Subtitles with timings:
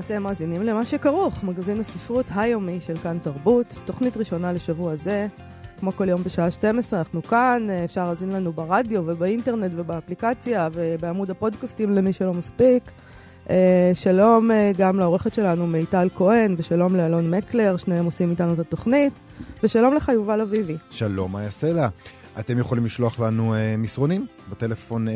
[0.00, 5.26] אתם מאזינים למה שכרוך, מגזין הספרות היומי של כאן תרבות, תוכנית ראשונה לשבוע זה.
[5.80, 11.94] כמו כל יום בשעה 12 אנחנו כאן, אפשר להאזין לנו ברדיו ובאינטרנט ובאפליקציה ובעמוד הפודקאסטים
[11.94, 12.90] למי שלא מספיק.
[13.94, 19.12] שלום גם לעורכת שלנו מיטל כהן ושלום לאלון מקלר, שניהם עושים איתנו את התוכנית,
[19.62, 20.76] ושלום לך יובל אביבי.
[20.90, 21.88] שלום, מה יעשה לה?
[22.38, 25.08] אתם יכולים לשלוח לנו מסרונים בטלפון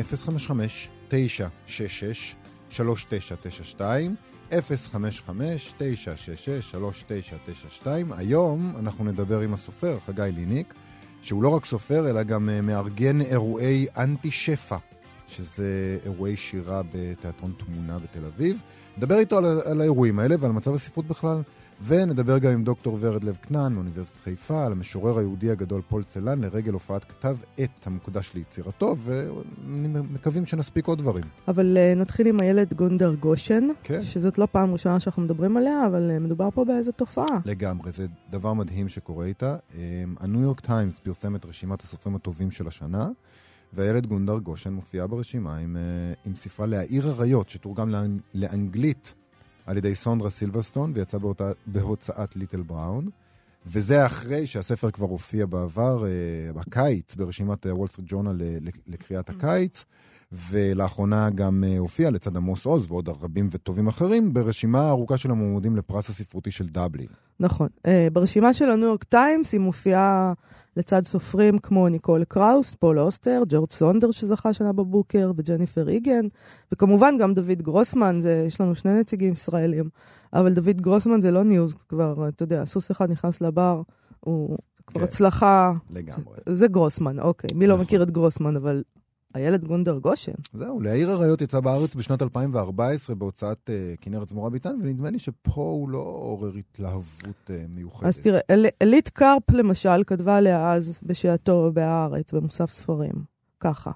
[1.11, 3.81] 055-966-3992,
[7.79, 7.87] 055-966-3992.
[8.17, 10.73] היום אנחנו נדבר עם הסופר חגי ליניק,
[11.21, 14.77] שהוא לא רק סופר, אלא גם uh, מארגן אירועי אנטי שפע.
[15.27, 18.61] שזה אירועי שירה בתיאטרון תמונה בתל אביב.
[18.97, 21.41] נדבר איתו על, על האירועים האלה ועל מצב הספרות בכלל,
[21.83, 26.41] ונדבר גם עם דוקטור ורד לב כנען מאוניברסיטת חיפה, על המשורר היהודי הגדול פול צלן,
[26.41, 31.23] לרגל הופעת כתב עת המוקדש ליצירתו, ומקווים שנספיק עוד דברים.
[31.47, 34.01] אבל אה, נתחיל עם איילת גונדר גושן, כן.
[34.01, 37.39] שזאת לא פעם ראשונה שאנחנו מדברים עליה, אבל אה, מדובר פה באיזו תופעה.
[37.45, 39.57] לגמרי, זה דבר מדהים שקורה איתה.
[39.69, 39.75] אמ,
[40.19, 43.09] הניו יורק טיימס פרסם את רשימת הסופרים הטובים של השנה.
[43.73, 45.77] ואיילת גונדר גושן מופיעה ברשימה עם,
[46.25, 49.15] עם ספרה להעיר אריות, שתורגם לאנג, לאנגלית
[49.65, 53.09] על ידי סונדרה סילברסטון, ויצא בהוצא, בהוצאת ליטל בראון.
[53.65, 56.03] וזה אחרי שהספר כבר הופיע בעבר,
[56.55, 58.41] בקיץ, ברשימת וול סטריט ג'ורנל
[58.87, 59.85] לקריאת הקיץ,
[60.49, 66.09] ולאחרונה גם הופיע לצד עמוס עוז ועוד רבים וטובים אחרים, ברשימה ארוכה של המועמדים לפרס
[66.09, 67.07] הספרותי של דבלין.
[67.39, 67.67] נכון.
[68.13, 70.33] ברשימה של הניו יורק טיימס היא מופיעה
[70.77, 76.25] לצד סופרים כמו ניקול קראוס, פול אוסטר, ג'ורג' סונדרס שזכה השנה בבוקר, וג'ניפר איגן,
[76.71, 79.89] וכמובן גם דוד גרוסמן, זה, יש לנו שני נציגים ישראלים,
[80.33, 83.81] אבל דוד גרוסמן זה לא news כבר, אתה יודע, סוס אחד נכנס לבר,
[84.19, 85.73] הוא כבר כן, הצלחה...
[85.89, 86.37] לגמרי.
[86.49, 87.49] זה גרוסמן, אוקיי.
[87.55, 88.83] מי לא מכיר את גרוסמן, אבל
[89.33, 90.31] איילת גונדר גושן.
[90.53, 95.61] זהו, להעיר אריות יצא בארץ בשנת 2014 בהוצאת אה, כנרת זמורה ביטן, ונדמה לי שפה
[95.61, 98.07] הוא לא עורר התלהבות אה, מיוחדת.
[98.07, 103.35] אז תראה, על, עלית קרפ למשל כתבה עליה אז בשעתו בהארץ, במוסף ספרים.
[103.59, 103.91] ככה.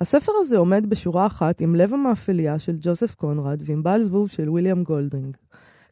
[0.00, 4.50] הספר הזה עומד בשורה אחת עם לב המאפליה של ג'וזף קונרד ועם בעל זבוב של
[4.50, 5.36] ויליאם גולדינג.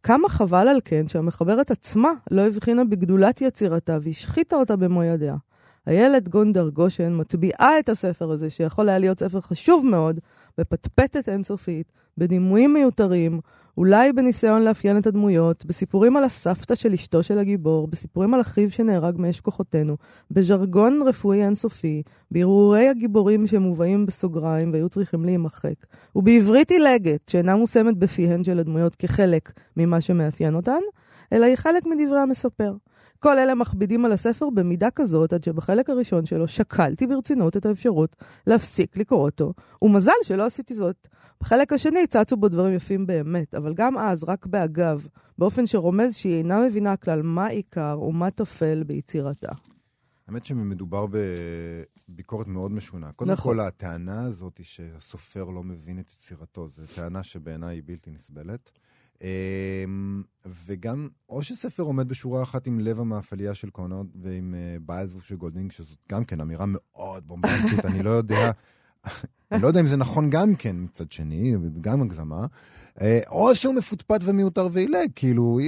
[0.03, 5.37] כמה חבל על כן שהמחברת עצמה לא הבחינה בגדולת יצירתה והשחיתה אותה במו ידיה.
[5.87, 10.21] הילד גונדר גושן מטביעה את הספר הזה, שיכול היה להיות ספר חשוב מאוד,
[10.59, 13.41] בפטפטת אינסופית, בדימויים מיותרים,
[13.77, 18.71] אולי בניסיון לאפיין את הדמויות, בסיפורים על הסבתא של אשתו של הגיבור, בסיפורים על אחיו
[18.71, 19.97] שנהרג מאש כוחותינו,
[20.31, 25.75] בז'רגון רפואי אינסופי, בהרהורי הגיבורים שמובאים בסוגריים והיו צריכים להימחק,
[26.17, 30.81] ובעברית עילגת, שאינה מושמת בפיהן של הדמויות כחלק ממה שמאפיין אותן,
[31.33, 32.75] אלא היא חלק מדברי המספר.
[33.23, 38.17] כל אלה מכבידים על הספר במידה כזאת, עד שבחלק הראשון שלו שקלתי ברצינות את האפשרות
[38.47, 39.53] להפסיק לקרוא אותו,
[39.83, 41.09] ומזל שלא עשיתי זאת.
[41.41, 45.07] בחלק השני צצו בו דברים יפים באמת, אבל גם אז רק באגב,
[45.39, 49.53] באופן שרומז שהיא אינה מבינה כלל מה עיקר ומה טפל ביצירתה.
[50.29, 51.07] האמת שמדובר
[52.13, 53.13] בביקורת מאוד משונה.
[53.13, 53.57] קודם נכון.
[53.57, 58.71] כל, הטענה הזאת היא שהסופר לא מבין את יצירתו, זו טענה שבעיניי היא בלתי נסבלת.
[60.47, 65.37] וגם, או שספר עומד בשורה אחת עם לב המאפליה של קונרד ועם בעל זבוב של
[65.37, 68.51] גולדינג, שזאת גם כן אמירה מאוד בומבסטית, אני לא יודע,
[69.53, 72.47] אני לא יודע אם זה נכון גם כן מצד שני, גם הגזמה,
[73.31, 75.59] או שהוא מפוטפט ומיותר ועילג, כאילו,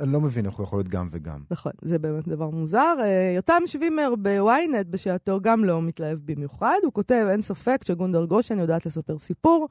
[0.00, 1.40] אני לא מבין איך הוא יכול להיות גם וגם.
[1.50, 2.94] נכון, זה באמת דבר מוזר.
[3.36, 8.86] יותם שווימר בוויינט בשעתו גם לא מתלהב במיוחד, הוא כותב, אין ספק שגונדר גושן יודעת
[8.86, 9.68] לספר סיפור.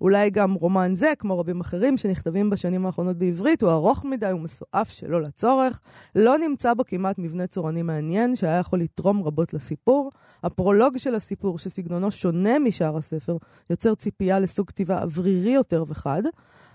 [0.00, 4.88] אולי גם רומן זה, כמו רבים אחרים שנכתבים בשנים האחרונות בעברית, הוא ארוך מדי ומסועף
[4.88, 5.80] שלא לצורך.
[6.14, 10.10] לא נמצא בו כמעט מבנה צורני מעניין שהיה יכול לתרום רבות לסיפור.
[10.42, 13.36] הפרולוג של הסיפור, שסגנונו שונה משאר הספר,
[13.70, 16.22] יוצר ציפייה לסוג כתיבה אוורירי יותר וחד.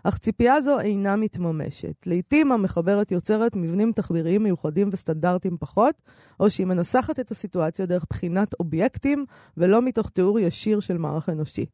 [0.08, 1.96] אך ציפייה זו אינה מתממשת.
[2.06, 6.02] לעתים המחברת יוצרת מבנים תחביריים מיוחדים וסטנדרטיים פחות,
[6.40, 9.26] או שהיא מנסחת את הסיטואציה דרך בחינת אובייקטים,
[9.58, 11.66] ולא מתוך תיאור ישיר של מערך אנושי.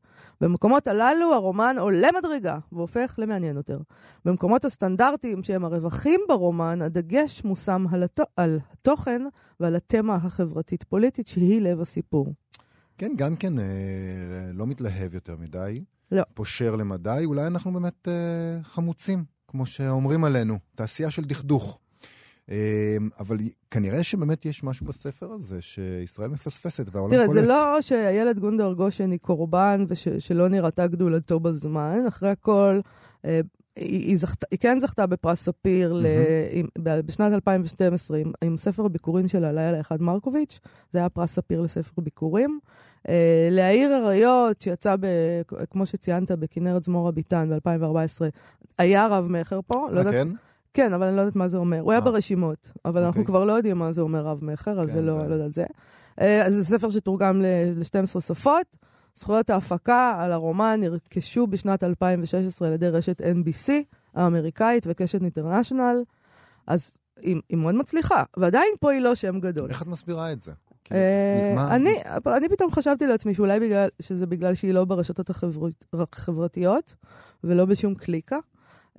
[0.41, 3.79] במקומות הללו הרומן עולה מדרגה והופך למעניין יותר.
[4.25, 9.21] במקומות הסטנדרטיים שהם הרווחים ברומן, הדגש מושם על, התו- על התוכן
[9.59, 12.33] ועל התמה החברתית-פוליטית שהיא לב הסיפור.
[12.97, 13.65] כן, גם כן אה,
[14.53, 15.83] לא מתלהב יותר מדי.
[16.11, 16.23] לא.
[16.33, 21.79] פושר למדי, אולי אנחנו באמת אה, חמוצים, כמו שאומרים עלינו, תעשייה של דכדוך.
[22.49, 23.37] אמ, אבל
[23.71, 27.41] כנראה שבאמת יש משהו בספר הזה שישראל מפספסת והעולם תראה, קולט.
[27.41, 31.99] זה לא שהילד גונדר גושן היא קורבן ושלא נראתה גדולתו בזמן.
[32.07, 32.79] אחרי הכל,
[33.25, 33.39] אה,
[33.75, 36.05] היא, היא, זכת, היא כן זכתה בפרס ספיר ל,
[36.51, 36.67] עם,
[37.05, 40.59] בשנת 2012 עם, עם ספר הביקורים שלה, לילה אחד מרקוביץ',
[40.91, 42.59] זה היה פרס ספיר לספר ביקורים.
[43.09, 45.05] אה, להעיר אריות, שיצא, ב,
[45.69, 48.21] כמו שציינת, בכנרת זמורה ביטן ב-2014,
[48.77, 49.87] היה רב-מכר פה.
[49.91, 50.27] לא אה, יודעת, כן?
[50.73, 51.79] כן, אבל אני לא יודעת מה זה אומר.
[51.79, 52.05] הוא היה אה.
[52.05, 53.25] ברשימות, אבל אנחנו אוקיי.
[53.33, 55.65] כבר לא יודעים מה זה אומר רב-מכר, אז כן, זה לא, זה- לא יודעת זה.
[56.21, 58.75] אה, אז זה ספר שתורגם ל-12 שפות.
[59.15, 63.69] זכויות ההפקה על הרומן נרכשו בשנת 2016 על ידי רשת NBC
[64.15, 66.03] האמריקאית וקשת אינטרנשיונל,
[66.67, 69.69] אז היא, היא מאוד מצליחה, ועדיין פה היא לא שם גדול.
[69.69, 70.51] איך את מסבירה את זה?
[70.91, 71.89] אה, אני,
[72.27, 76.95] אני פתאום חשבתי לעצמי שאולי בגלל, שזה בגלל שהיא לא ברשתות החברות- החברתיות
[77.43, 78.37] ולא בשום קליקה.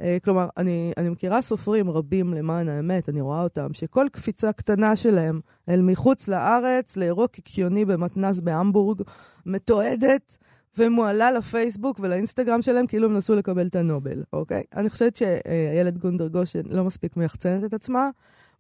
[0.03, 4.97] אה, כלומר, אני, אני מכירה סופרים רבים למען האמת, אני רואה אותם, שכל קפיצה קטנה
[4.97, 9.03] שלהם אל מחוץ לארץ, לאירוע קיקיוני במתנ"ס בהמבורג,
[9.47, 10.37] מתועדת
[10.79, 14.63] ומועלה לפייסבוק ולאינסטגרם שלהם כאילו הם נסו לקבל את הנובל, אוקיי?
[14.77, 18.11] אני חושבת שהילד גונדר גושן לא מספיק מייחצנת את עצמה,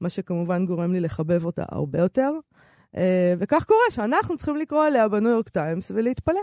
[0.00, 2.30] מה שכמובן גורם לי לחבב אותה הרבה יותר.
[2.96, 6.40] אה, וכך קורה שאנחנו צריכים לקרוא עליה בניו יורק טיימס ולהתפלא.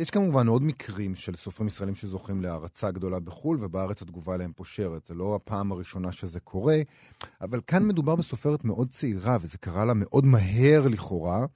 [0.00, 5.06] יש כמובן עוד מקרים של סופרים ישראלים שזוכים להערצה גדולה בחו"ל, ובארץ התגובה אליהם פושרת.
[5.06, 6.76] זה לא הפעם הראשונה שזה קורה,
[7.40, 11.46] אבל כאן מדובר בסופרת מאוד צעירה, וזה קרה לה מאוד מהר לכאורה,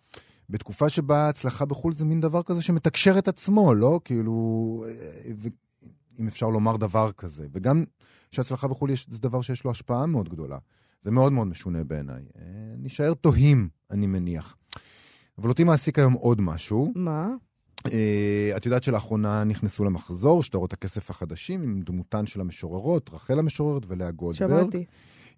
[0.51, 4.01] בתקופה שבה ההצלחה בחו"ל זה מין דבר כזה שמתקשר את עצמו, לא?
[4.05, 5.49] כאילו, אה, ו-
[6.21, 7.47] אם אפשר לומר דבר כזה.
[7.53, 7.85] וגם
[8.31, 10.59] שהצלחה בחו"ל יש, זה דבר שיש לו השפעה מאוד גדולה.
[11.03, 12.23] זה מאוד מאוד משונה בעיניי.
[12.39, 12.43] אה,
[12.79, 14.57] נישאר תוהים, אני מניח.
[15.39, 16.93] אבל אותי מעסיק היום עוד משהו.
[16.95, 17.29] מה?
[17.89, 17.91] Uh,
[18.57, 24.11] את יודעת שלאחרונה נכנסו למחזור שטרות הכסף החדשים עם דמותן של המשוררות, רחל המשוררת ולאה
[24.11, 24.51] גולדברג.
[24.51, 24.85] שמעתי.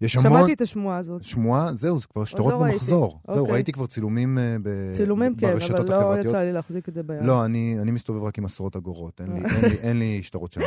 [0.01, 0.31] יש המון...
[0.31, 1.23] שמעתי את השמועה הזאת.
[1.23, 2.73] שמועה, זהו, זה כבר שטרות לא ראיתי.
[2.77, 3.19] במחזור.
[3.27, 3.53] זהו, אוקיי.
[3.53, 4.91] ראיתי כבר צילומים uh, ב...
[4.91, 6.25] צילומים כן, ברשתות אבל לא החברתיות.
[6.25, 7.23] יצא לי להחזיק את זה ביד.
[7.23, 10.53] לא, אני, אני מסתובב רק עם עשרות אגורות, אין לי, אין לי, אין לי שטרות
[10.53, 10.61] שם.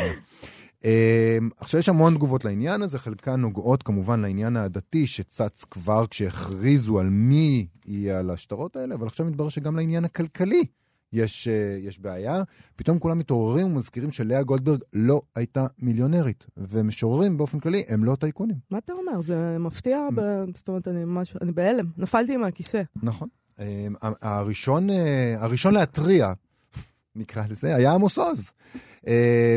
[1.56, 7.08] עכשיו, יש המון תגובות לעניין הזה, חלקן נוגעות כמובן לעניין העדתי שצץ כבר כשהכריזו על
[7.08, 10.64] מי יהיה על השטרות האלה, אבל עכשיו מתברר שגם לעניין הכלכלי
[11.12, 12.42] יש, uh, יש בעיה.
[12.76, 18.56] פתאום כולם מתעוררים ומזכירים שלאה גולדברג לא הייתה מיליונרית, ומשוררים באופן כללי הם לא טייקונים.
[18.70, 19.20] מה אתה אומר?
[19.20, 19.98] זה מפתיע?
[20.14, 21.36] ב- זאת אומרת, אני ממש...
[21.40, 21.86] אני בהלם.
[21.96, 22.82] נפלתי מהכיסא.
[23.02, 23.28] נכון.
[23.56, 23.62] Um,
[24.22, 24.92] הראשון, uh,
[25.38, 26.32] הראשון להתריע,
[27.16, 28.52] נקרא לזה, היה עמוס עוז.
[28.96, 29.08] Uh,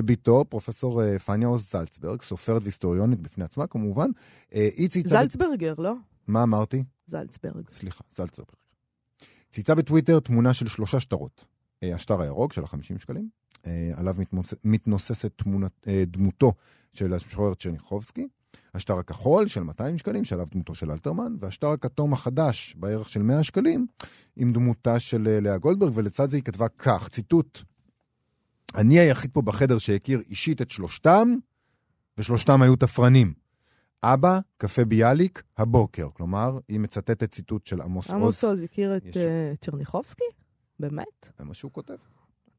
[0.06, 5.10] בתו, פרופסור uh, פניה עוז זלצברג, סופרת והיסטוריונית בפני עצמה כמובן, uh, היא צייצה...
[5.10, 5.94] זלצברגר, לא?
[6.28, 6.84] מה אמרתי?
[7.08, 7.70] זלצברג.
[7.70, 8.48] סליחה, זלצברג.
[9.54, 11.46] צייצה בטוויטר תמונה של שלושה שטרות.
[11.84, 13.30] אה, השטר הירוק של ה-50 שקלים,
[13.68, 14.54] אה, עליו מתמוס...
[14.64, 16.54] מתנוססת תמונת, אה, דמותו
[16.94, 18.28] של המשורר צ'רניחובסקי,
[18.74, 23.44] השטר הכחול של 200 שקלים, שעליו דמותו של אלתרמן, והשטר הכתום החדש בערך של 100
[23.44, 23.88] שקלים,
[24.36, 27.60] עם דמותה של אה, לאה גולדברג, ולצד זה היא כתבה כך, ציטוט:
[28.76, 31.36] אני היחיד פה בחדר שהכיר אישית את שלושתם,
[32.18, 33.43] ושלושתם היו תפרנים.
[34.04, 36.08] אבא, קפה ביאליק, הבוקר.
[36.14, 38.16] כלומר, היא מצטטת ציטוט של עמוס עוז.
[38.16, 40.24] עמוס עוז הכיר את יש- אה, צ'רניחובסקי?
[40.80, 41.30] באמת?
[41.40, 41.96] זה מה שהוא כותב.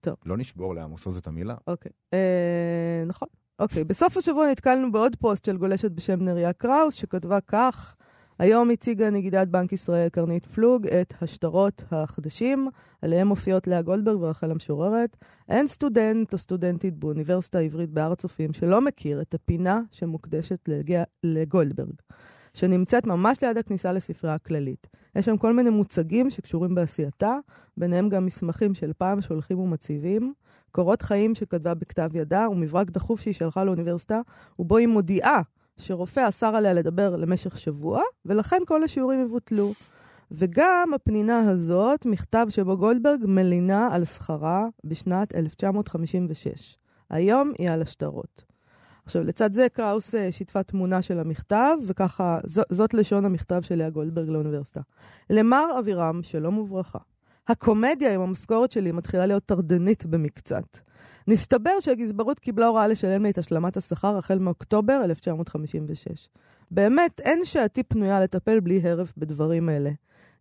[0.00, 0.16] טוב.
[0.26, 1.54] לא נשבור לעמוס עוז את המילה.
[1.66, 1.92] אוקיי.
[2.14, 2.18] אה,
[3.06, 3.28] נכון.
[3.58, 7.96] אוקיי, בסוף השבוע נתקלנו בעוד פוסט של גולשת בשם נריה קראוס, שכתבה כך:
[8.38, 12.68] היום הציגה נגידת בנק ישראל קרנית פלוג את השטרות החדשים,
[13.02, 15.16] עליהם מופיעות לאה גולדברג ורחל המשוררת.
[15.48, 21.94] אין סטודנט או סטודנטית באוניברסיטה העברית בהר הצופים שלא מכיר את הפינה שמוקדשת להגיע לגולדברג,
[22.54, 24.86] שנמצאת ממש ליד הכניסה לספרייה הכללית.
[25.16, 27.36] יש שם כל מיני מוצגים שקשורים בעשייתה,
[27.76, 30.32] ביניהם גם מסמכים של פעם שהולכים ומציבים.
[30.72, 34.20] קורות חיים שכתבה בכתב ידה ומברק דחוף שהיא שלחה לאוניברסיטה,
[34.58, 35.40] ובו היא מודיעה
[35.78, 39.72] שרופא אסר עליה לדבר למשך שבוע, ולכן כל השיעורים יבוטלו.
[40.30, 46.76] וגם הפנינה הזאת, מכתב שבו גולדברג מלינה על שכרה בשנת 1956.
[47.10, 48.44] היום היא על השטרות.
[49.04, 53.74] עכשיו, לצד זה קראוס אה, שיתפה תמונה של המכתב, וככה, ז, זאת לשון המכתב של
[53.74, 54.80] לאה גולדברג לאוניברסיטה.
[55.30, 56.98] למר אבירם, שלום וברכה.
[57.48, 60.78] הקומדיה עם המשכורת שלי מתחילה להיות טרדנית במקצת.
[61.28, 66.28] נסתבר שהגזברות קיבלה הוראה לשלם לי את השלמת השכר החל מאוקטובר 1956.
[66.70, 69.90] באמת, אין שעתי פנויה לטפל בלי הרף בדברים אלה.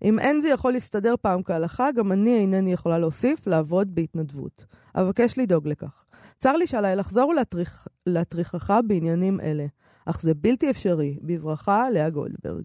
[0.03, 4.65] אם אין זה יכול להסתדר פעם כהלכה, גם אני אינני יכולה להוסיף לעבוד בהתנדבות.
[4.95, 6.03] אבקש לדאוג לכך.
[6.39, 9.65] צר לי שעליי לחזור ולהטריח- להטריחך בעניינים אלה,
[10.05, 11.19] אך זה בלתי אפשרי.
[11.21, 12.63] בברכה, לאה גולדברג.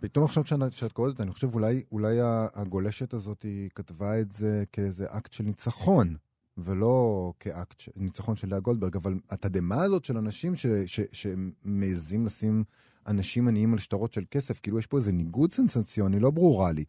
[0.00, 2.16] פתאום עכשיו כשאת- כשאת קוראת אני חושב אולי, אולי
[2.54, 6.14] הגולשת הזאת כתבה את זה כאיזה אקט של ניצחון,
[6.58, 12.26] ולא כאקט של ניצחון של לאה גולדברג, אבל התדהמה הזאת של אנשים ש- ש- שמעזים
[12.26, 12.64] לשים
[13.06, 16.84] אנשים עניים על שטרות של כסף, כאילו יש פה איזה ניגוד סנסציוני, לא ברורה לי.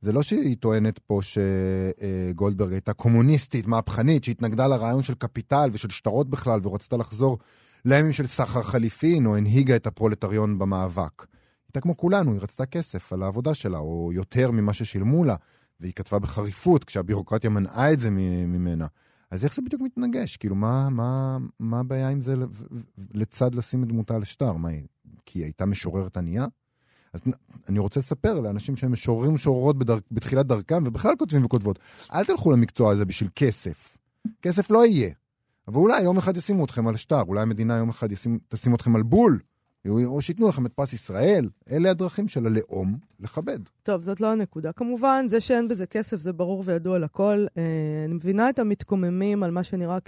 [0.00, 6.30] זה לא שהיא טוענת פה שגולדברג הייתה קומוניסטית, מהפכנית, שהתנגדה לרעיון של קפיטל ושל שטרות
[6.30, 7.38] בכלל, ורצתה לחזור
[7.84, 11.26] לימים של סחר חליפין, או הנהיגה את הפרולטריון במאבק.
[11.68, 15.36] הייתה כמו כולנו, היא רצתה כסף על העבודה שלה, או יותר ממה ששילמו לה,
[15.80, 18.86] והיא כתבה בחריפות כשהבירוקרטיה מנעה את זה ממנה.
[19.30, 20.36] אז איך זה בדיוק מתנגש?
[20.36, 22.34] כאילו, מה, מה, מה הבעיה עם זה
[23.14, 24.52] לצד לשים את דמותה על שטר?
[24.52, 24.68] מה,
[25.26, 26.46] כי היא הייתה משוררת ענייה?
[27.12, 27.20] אז
[27.68, 29.98] אני רוצה לספר לאנשים שהם משוררים ומשוררות בדר...
[30.10, 31.78] בתחילת דרכם, ובכלל כותבים וכותבות,
[32.12, 33.96] אל תלכו למקצוע הזה בשביל כסף.
[34.42, 35.10] כסף לא יהיה.
[35.68, 38.96] אבל אולי יום אחד ישימו אתכם על שטר, אולי המדינה יום אחד ישים, תשים אתכם
[38.96, 39.38] על בול,
[39.88, 41.48] או שייתנו לכם את פרס ישראל.
[41.70, 43.58] אלה הדרכים של הלאום לכבד.
[43.82, 44.72] טוב, זאת לא הנקודה.
[44.72, 47.46] כמובן, זה שאין בזה כסף זה ברור וידוע לכל.
[47.58, 47.62] אה,
[48.04, 49.98] אני מבינה את המתקוממים על מה שנראה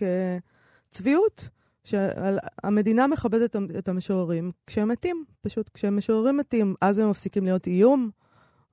[0.90, 1.48] כצביעות.
[1.84, 8.10] שהמדינה מכבדת את המשוררים כשהם מתים, פשוט כשהם משוררים מתים, אז הם מפסיקים להיות איום,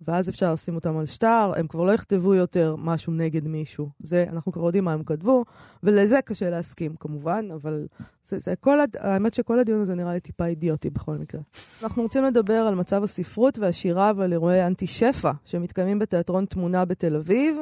[0.01, 3.89] ואז אפשר לשים אותם על שטר, הם כבר לא יכתבו יותר משהו נגד מישהו.
[3.99, 5.45] זה, אנחנו כבר יודעים מה הם כתבו,
[5.83, 7.87] ולזה קשה להסכים כמובן, אבל
[8.23, 11.41] זה, זה כל, האמת שכל הדיון הזה נראה לי טיפה אידיוטי בכל מקרה.
[11.83, 17.57] אנחנו רוצים לדבר על מצב הספרות והשירה ועל אירועי אנטי-שפע שמתקיימים בתיאטרון תמונה בתל אביב.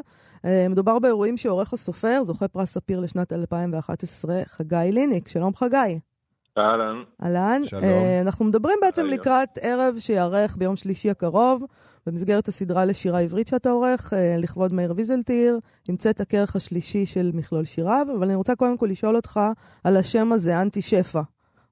[0.46, 5.28] אה, מדובר באירועים שעורך הסופר, זוכה פרס ספיר לשנת 2011, חגי ליניק.
[5.28, 6.00] שלום חגי.
[6.58, 7.04] אהלן.
[7.24, 7.62] אהלן.
[7.64, 7.84] שלום.
[7.84, 9.14] Uh, אנחנו מדברים בעצם היום.
[9.14, 11.64] לקראת ערב שייערך ביום שלישי הקרוב,
[12.08, 15.60] במסגרת הסדרה לשירה עברית שאתה עורך, uh, לכבוד מאיר ויזלטיר,
[15.90, 19.40] נמצאת הכרך השלישי של מכלול שיריו, אבל אני רוצה קודם כל לשאול אותך
[19.84, 21.22] על השם הזה, אנטי שפע.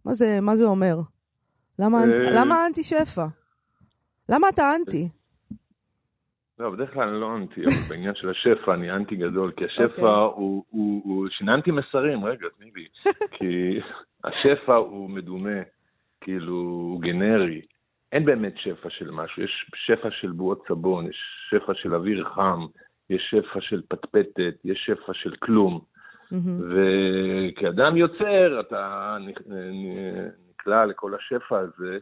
[0.05, 0.95] מה זה, מה זה אומר?
[1.79, 3.25] למה, למה אנטי שפע?
[4.29, 5.09] למה אתה אנטי?
[6.59, 10.01] לא, בדרך כלל אני לא אנטי, אבל בעניין של השפע אני אנטי גדול, כי השפע
[10.01, 10.05] okay.
[10.05, 10.41] אוקיי.
[10.43, 12.87] הוא, הוא, הוא שיננתי מסרים, רגע, תני לי,
[13.37, 13.79] כי
[14.23, 15.61] השפע הוא מדומה,
[16.21, 17.61] כאילו, הוא גנרי.
[18.15, 21.17] אין באמת שפע של משהו, יש שפע של בועות סבון, יש
[21.49, 22.65] שפע של אוויר חם,
[23.09, 25.81] יש שפע של פטפטת, יש שפע של כלום.
[26.69, 29.17] וכאדם יוצר, אתה
[30.49, 31.97] נקלע לכל השפע הזה,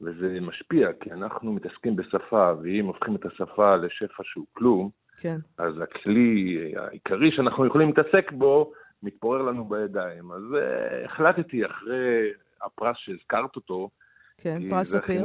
[0.00, 4.90] וזה משפיע, כי אנחנו מתעסקים בשפה, ואם הופכים את השפה לשפע שהוא כלום,
[5.20, 5.36] כן.
[5.58, 10.32] אז הכלי העיקרי שאנחנו יכולים להתעסק בו, מתפורר לנו בידיים.
[10.32, 12.30] אז uh, החלטתי אחרי
[12.62, 13.90] הפרס שהזכרת אותו,
[14.38, 15.24] כן, פרס ספיר.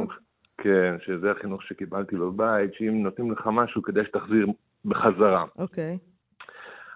[0.57, 4.47] כן, שזה החינוך שקיבלתי בבית, שאם נותנים לך משהו כדי שתחזיר
[4.85, 5.45] בחזרה.
[5.57, 5.97] אוקיי.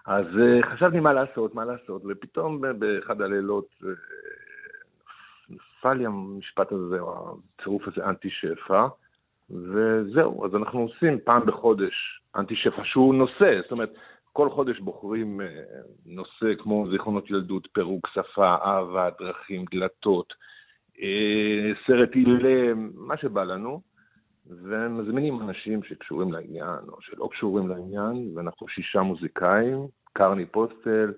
[0.05, 3.85] אז uh, חשבתי מה לעשות, מה לעשות, ופתאום באחד הלילות uh,
[5.49, 8.87] נפל לי המשפט הזה, או הצירוף הזה אנטי שפע,
[9.49, 13.93] וזהו, אז אנחנו עושים פעם בחודש אנטי שפע שהוא נושא, זאת אומרת,
[14.33, 15.47] כל חודש בוחרים אה,
[16.05, 20.37] נושא כמו זיכרונות ילדות, פירוק שפה, אהבה, דרכים, דלתות, אה,
[21.87, 23.81] סרט אילם, מה שבא לנו,
[24.47, 31.13] ומזמינים אנשים שקשורים לעניין או שלא קשורים לעניין, ואנחנו שישה מוזיקאים, קרני פוסטל,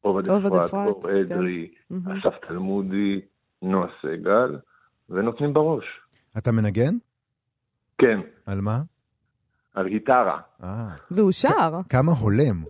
[0.00, 1.16] עובד אפרת, אור כן.
[1.16, 3.20] אדרי, אסף תלמודי,
[3.62, 4.58] נועה סגל,
[5.10, 5.84] ונותנים בראש.
[6.38, 6.94] אתה מנגן?
[7.98, 8.20] כן.
[8.46, 8.78] על מה?
[9.74, 10.40] על גיטרה.
[10.62, 10.88] אה.
[11.10, 11.80] והוא שר.
[11.88, 12.64] כמה הולם.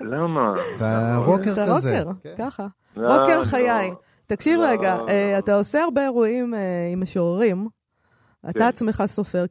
[0.00, 0.52] למה?
[0.76, 1.64] אתה רוקר כזה.
[1.64, 2.34] אתה רוקר, כן.
[2.38, 2.66] ככה.
[2.96, 3.44] לא, רוקר לא.
[3.44, 3.90] חיי.
[4.32, 7.68] תקשיב רגע, אה, אתה עושה הרבה אירועים אה, עם משוררים.
[8.50, 8.64] אתה כן.
[8.64, 9.44] עצמך סופר,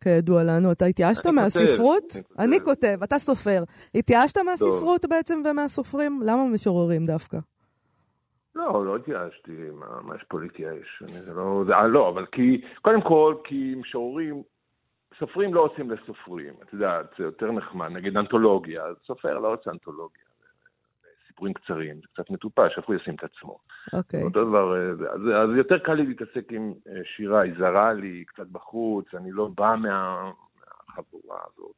[0.00, 0.72] כידוע לנו.
[0.72, 2.04] אתה התייאשת מהספרות?
[2.38, 3.62] אני כותב, אתה סופר.
[3.94, 6.20] התייאשת מהספרות בעצם ומהסופרים?
[6.24, 7.38] למה משוררים דווקא?
[8.54, 9.52] לא, לא התייאשתי,
[10.02, 11.02] מה, יש פה להתייאש?
[11.06, 14.42] זה לא, זה, אה, לא, אבל כי, קודם כל, כי משוררים,
[15.18, 19.70] סופרים לא עושים לסופרים, את יודעת, זה יותר נחמד, נגיד אנתולוגיה, אז סופר לא עושה
[19.70, 20.25] אנתולוגיה.
[21.36, 23.58] סיפורים קצרים, זה קצת מטופש, איפה הוא ישים את עצמו?
[23.92, 24.20] אוקיי.
[24.20, 24.24] Okay.
[24.24, 28.24] אותו דבר, אה, אז, אז יותר קל לי להתעסק עם אה, שירה, היא זרה לי,
[28.26, 30.30] קצת בחוץ, אני לא בא מה,
[30.88, 31.76] מהחבורה הזאת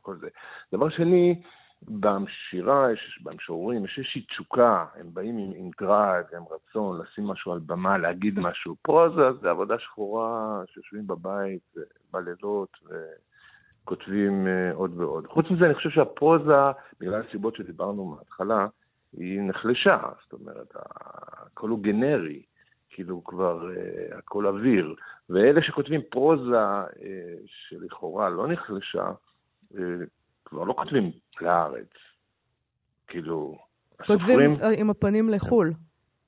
[0.00, 0.28] וכל זה.
[0.72, 1.42] דבר שני,
[1.82, 7.52] בשירה, יש, במשוררים, יש איזושהי תשוקה, הם באים עם, עם drive, עם רצון לשים משהו
[7.52, 8.76] על במה, להגיד משהו.
[8.82, 11.74] פרוזה זה עבודה שחורה, שיושבים בבית
[12.12, 15.26] בלילות וכותבים אה, עוד ועוד.
[15.26, 16.54] חוץ מזה, אני חושב שהפרוזה,
[17.00, 18.66] בגלל הסיבות שדיברנו מההתחלה,
[19.12, 22.42] היא נחלשה, זאת אומרת, הכל הוא גנרי,
[22.90, 24.94] כאילו כבר uh, הכל אוויר.
[25.30, 26.96] ואלה שכותבים פרוזה uh,
[27.46, 29.10] שלכאורה לא נחלשה,
[29.72, 29.76] uh,
[30.44, 31.88] כבר לא כותבים לארץ.
[33.08, 33.58] כאילו,
[34.06, 34.80] כותבים הסופרים...
[34.80, 35.72] עם הפנים לחו"ל,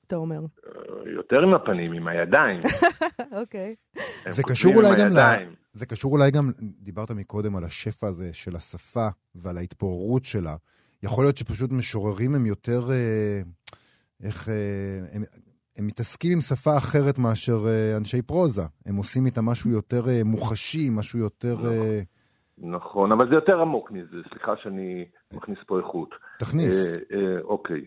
[0.07, 0.39] אתה אומר.
[0.39, 2.59] אה, יותר עם הפנים, עם הידיים.
[3.41, 3.75] אוקיי.
[4.29, 5.19] זה קשור אולי גם ל...
[5.73, 10.55] זה קשור אולי גם, דיברת מקודם על השפע הזה של השפה ועל ההתפוררות שלה.
[11.03, 13.41] יכול להיות שפשוט משוררים הם יותר, אה,
[14.23, 14.53] איך, אה,
[15.13, 15.21] הם,
[15.77, 18.61] הם מתעסקים עם שפה אחרת מאשר אה, אנשי פרוזה.
[18.85, 21.55] הם עושים איתה משהו יותר מוחשי, משהו יותר...
[22.57, 26.09] נכון, אבל זה יותר עמוק מזה, סליחה שאני מכניס פה איכות.
[26.39, 26.93] תכניס.
[27.11, 27.85] אה, אה, אוקיי,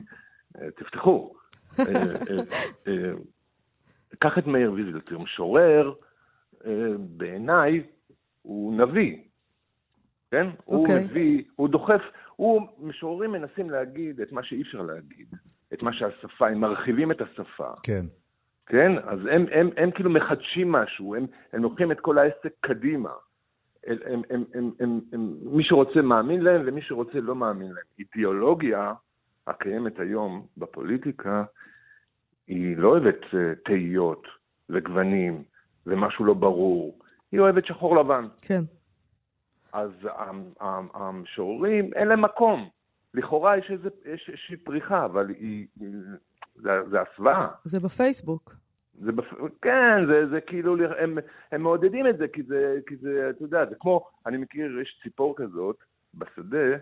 [0.56, 1.34] אה, תפתחו.
[1.78, 2.36] אה, אה,
[2.88, 3.12] אה,
[4.18, 5.92] קח את מאיר ויזלטיר, משורר,
[6.66, 7.82] אה, בעיניי
[8.42, 9.16] הוא נביא,
[10.30, 10.46] כן?
[10.64, 11.04] הוא אוקיי.
[11.04, 12.02] מביא, הוא דוחף,
[12.36, 15.26] הוא, משוררים מנסים להגיד את מה שאי אפשר להגיד,
[15.72, 17.70] את מה שהשפה, הם מרחיבים את השפה.
[17.82, 18.06] כן.
[18.66, 18.92] כן?
[19.04, 23.12] אז הם, הם, הם כאילו מחדשים משהו, הם, הם לוקחים את כל העסק קדימה.
[23.86, 27.84] הם, הם, הם, הם, הם, הם, מי שרוצה מאמין להם ומי שרוצה לא מאמין להם.
[27.98, 28.92] אידיאולוגיה
[29.46, 31.44] הקיימת היום בפוליטיקה,
[32.46, 34.26] היא לא אוהבת אה, תהיות
[34.70, 35.42] וגוונים
[35.86, 36.98] ומשהו לא ברור,
[37.32, 38.26] היא אוהבת שחור לבן.
[38.42, 38.62] כן.
[39.72, 42.68] אז המ- המ- המשוררים, אין להם מקום.
[43.14, 43.70] לכאורה יש,
[44.04, 45.66] איזושהי פריחה, אבל היא-
[46.54, 47.48] זה, זה הסוואה.
[47.64, 48.54] זה בפייסבוק.
[49.00, 49.24] זה בפ...
[49.62, 51.18] כן, זה, זה כאילו, הם,
[51.52, 55.00] הם מעודדים את זה, כי זה, כי זה, אתה יודע, זה כמו, אני מכיר, יש
[55.02, 55.76] ציפור כזאת
[56.14, 56.76] בשדה,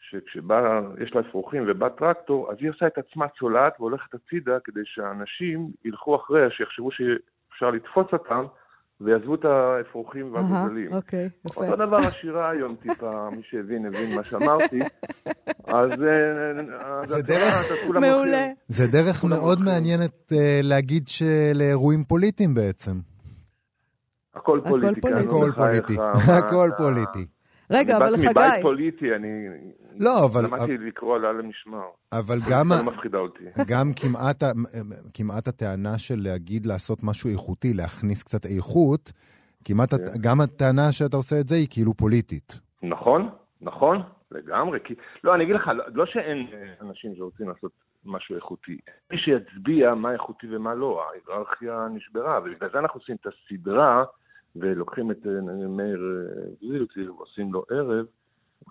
[0.00, 4.80] שכשבא, יש לה אפרוחים ובא טרקטור, אז היא עושה את עצמה צולעת והולכת הצידה כדי
[4.84, 8.44] שאנשים ילכו אחריה, שיחשבו שאפשר לתפוס אותם,
[9.04, 10.92] ויעזבו את האפרוחים אהה, והגוזלים.
[10.92, 11.64] אוקיי, יפה.
[11.66, 14.78] אותו דבר השירה היום טיפה, מי שהבין, הבין מה שאמרתי.
[15.66, 15.90] אז...
[16.02, 17.66] אה, אז זה את דרך-
[18.00, 18.46] מעולה.
[18.68, 19.60] זה דרך מאוד.
[19.60, 22.92] מעניינת אה, להגיד שלאירועים פוליטיים בעצם.
[24.34, 25.00] הכל פוליטיקה.
[25.08, 25.28] פוליטי.
[25.28, 25.96] נו, הכל פוליטי.
[26.32, 27.26] הכל פוליטי.
[27.72, 29.48] רגע, אבל אני באתי מבית חגי, פוליטי, אני...
[29.98, 31.84] לא, אבל- למדתי לקרוא עלה למשמר.
[32.12, 33.44] אבל גם, זה מפחידה אותי.
[33.66, 34.42] גם כמעט,
[35.14, 39.12] כמעט הטענה של להגיד לעשות משהו איכותי, להכניס קצת איכות,
[39.64, 40.04] כמעט, כן.
[40.20, 42.60] גם הטענה שאתה עושה את זה היא כאילו פוליטית.
[42.82, 43.28] נכון,
[43.60, 44.78] נכון, לגמרי.
[44.84, 44.94] כי...
[45.24, 47.72] לא, אני אגיד לך, לא- לא שאין אה, אנשים שרוצים לעשות
[48.04, 48.78] משהו איכותי.
[49.10, 54.04] מי שיצביע מה איכותי ומה לא, ההיררכיה נשברה, ובגלל זה אנחנו עושים את הסדרה,
[54.56, 58.06] ולוקחים את אה, מאיר אה, זילציר ועושים לו ערב,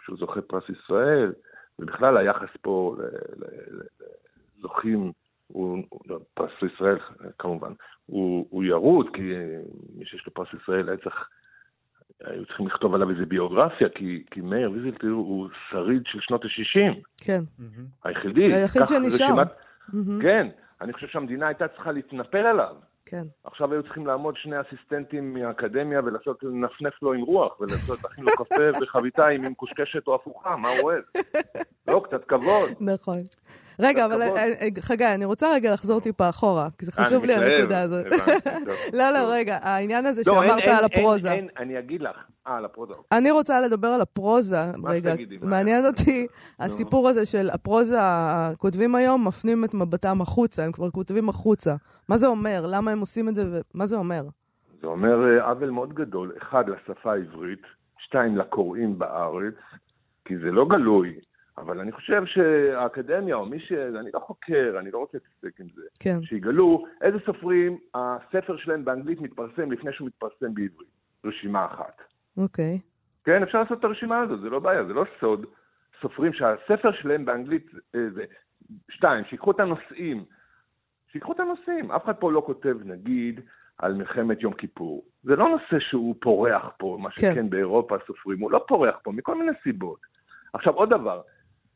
[0.01, 1.33] שהוא זוכה פרס ישראל,
[1.79, 2.95] ובכלל היחס פה
[4.57, 5.11] לזוכים,
[5.47, 6.97] הוא, לא, פרס ישראל
[7.39, 7.71] כמובן,
[8.05, 9.21] הוא, הוא ירוד, כי
[9.95, 11.27] מי שיש לו פרס ישראל היה צריך
[12.23, 16.93] היו צריכים לכתוב עליו איזה ביוגרפיה, כי, כי מאיר ויזלטיר הוא שריד של שנות ה-60,
[17.25, 17.41] כן.
[18.03, 18.53] היחידי.
[18.55, 19.25] היחיד שנשאר.
[19.25, 19.47] רשימת-
[19.93, 20.21] מהמם.
[20.21, 20.47] כן,
[20.81, 22.75] אני חושב שהמדינה הייתה צריכה להתנפל עליו.
[23.05, 23.23] כן.
[23.43, 28.31] עכשיו היו צריכים לעמוד שני אסיסטנטים מהאקדמיה ולעשות, לנפנף לו עם רוח, ולעשות, להכין לו
[28.31, 31.03] קפה וחביתה עם קושקשת או הפוכה, מה הוא אוהב?
[31.87, 32.71] לא, קצת כבוד.
[32.79, 33.19] נכון.
[33.81, 34.21] רגע, אבל.
[34.21, 38.05] אה, אה, חגי, אני רוצה רגע לחזור טיפה אחורה, כי זה חשוב לי הנקודה הזאת.
[38.99, 39.19] לא, לא.
[39.31, 41.31] רגע, העניין הזה לא, שאמרת על הפרוזה.
[41.57, 42.17] אני אגיד לך.
[42.47, 42.93] אה, על הפרוזה.
[43.11, 45.47] אני רוצה לדבר על הפרוזה, מה רגע, מה?
[45.47, 46.27] מעניין אותי
[46.59, 51.75] הסיפור הזה של הפרוזה, הכותבים היום מפנים את מבטם החוצה, הם כבר כותבים החוצה.
[52.09, 52.65] מה זה אומר?
[52.67, 54.23] למה הם עושים את זה ומה זה אומר?
[54.81, 57.61] זה אומר אה, עוול מאוד גדול, אחד, לשפה העברית,
[57.97, 59.55] שתיים, לקוראים בארץ,
[60.25, 61.19] כי זה לא גלוי,
[61.57, 63.71] אבל אני חושב שהאקדמיה, או מי ש...
[63.71, 68.85] אני לא חוקר, אני לא רוצה להתעסק עם זה, כן, שיגלו איזה סופרים, הספר שלהם
[68.85, 71.01] באנגלית מתפרסם לפני שהוא מתפרסם בעברית.
[71.25, 72.01] רשימה אחת.
[72.37, 72.79] אוקיי.
[73.23, 75.45] כן, אפשר לעשות את הרשימה הזאת, זה לא בעיה, זה לא סוד.
[76.01, 78.23] סופרים שהספר שלהם באנגלית אה, זה...
[78.89, 80.25] שתיים, שיקחו את הנושאים.
[81.11, 81.91] שיקחו את הנושאים.
[81.91, 83.39] אף אחד פה לא כותב, נגיד,
[83.77, 85.05] על מלחמת יום כיפור.
[85.23, 87.31] זה לא נושא שהוא פורח פה, מה כן.
[87.31, 89.99] שכן באירופה הסופרים, הוא לא פורח פה, מכל מיני סיבות.
[90.53, 91.21] עכשיו, עוד דבר,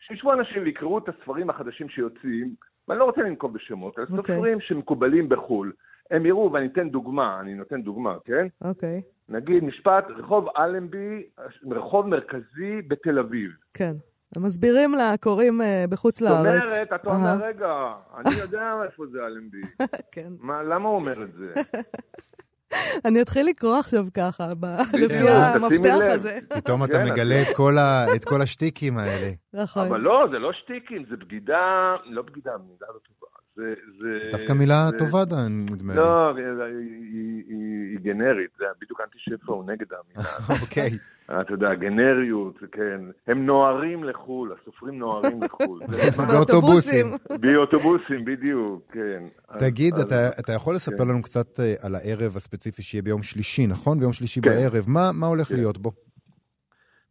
[0.07, 2.55] שישבו אנשים ויקראו את הספרים החדשים שיוצאים,
[2.87, 4.35] ואני לא רוצה לנקוב בשמות, על אוקיי.
[4.35, 5.71] סופרים שמקובלים בחו"ל.
[6.11, 8.47] הם יראו, ואני אתן דוגמה, אני נותן דוגמה, כן?
[8.63, 9.01] אוקיי.
[9.29, 11.23] נגיד משפט, רחוב אלנבי,
[11.71, 13.51] רחוב מרכזי בתל אביב.
[13.73, 13.93] כן.
[14.35, 16.61] הם מסבירים לקוראים אה, בחוץ זאת לארץ.
[16.71, 17.09] אומרת, אתה.
[17.09, 19.61] אומר, רגע, אני יודע איפה זה אלנבי.
[20.13, 20.29] כן.
[20.39, 21.53] מה, למה הוא אומר את זה?
[23.05, 24.47] אני אתחיל לקרוא עכשיו ככה,
[25.03, 26.11] לפי המפתח לב.
[26.11, 26.39] הזה.
[26.55, 29.29] פתאום אתה כן, מגלה את כל ה- את כל השטיקים האלה.
[29.53, 29.87] נכון.
[29.87, 31.61] אבל לא, זה לא שטיקים, זה בגידה,
[32.05, 33.34] לא בגידה, מילה לא טובה.
[33.55, 33.63] זה...
[34.01, 35.99] זה דווקא מילה זה- טובה, דן, נדמה לי.
[35.99, 36.45] לא, היא-
[37.13, 40.29] היא- היא היא גנרית, זה בדיוק אנטי שפע, הוא נגד המילה.
[40.61, 40.89] אוקיי.
[41.41, 43.01] אתה יודע, גנריות, כן.
[43.27, 45.79] הם נוהרים לחו"ל, הסופרים נוהרים לחו"ל.
[46.33, 47.13] באוטובוסים.
[47.41, 49.23] באוטובוסים, בדיוק, כן.
[49.49, 51.07] אז- תגיד, אז- אתה, אתה יכול לספר כן.
[51.07, 53.99] לנו קצת אה, על הערב הספציפי שיהיה ביום שלישי, נכון?
[53.99, 54.49] ביום שלישי כן.
[54.49, 54.83] בערב.
[54.87, 55.55] מה, מה הולך כן.
[55.55, 55.91] להיות בו?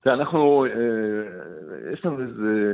[0.05, 0.71] תראה, אנחנו, אה,
[1.93, 2.73] יש לנו איזה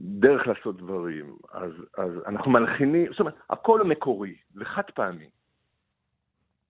[0.00, 5.28] דרך לעשות דברים, אז, אז אנחנו מלחינים, זאת אומרת, הכל מקורי, זה חד פעמי.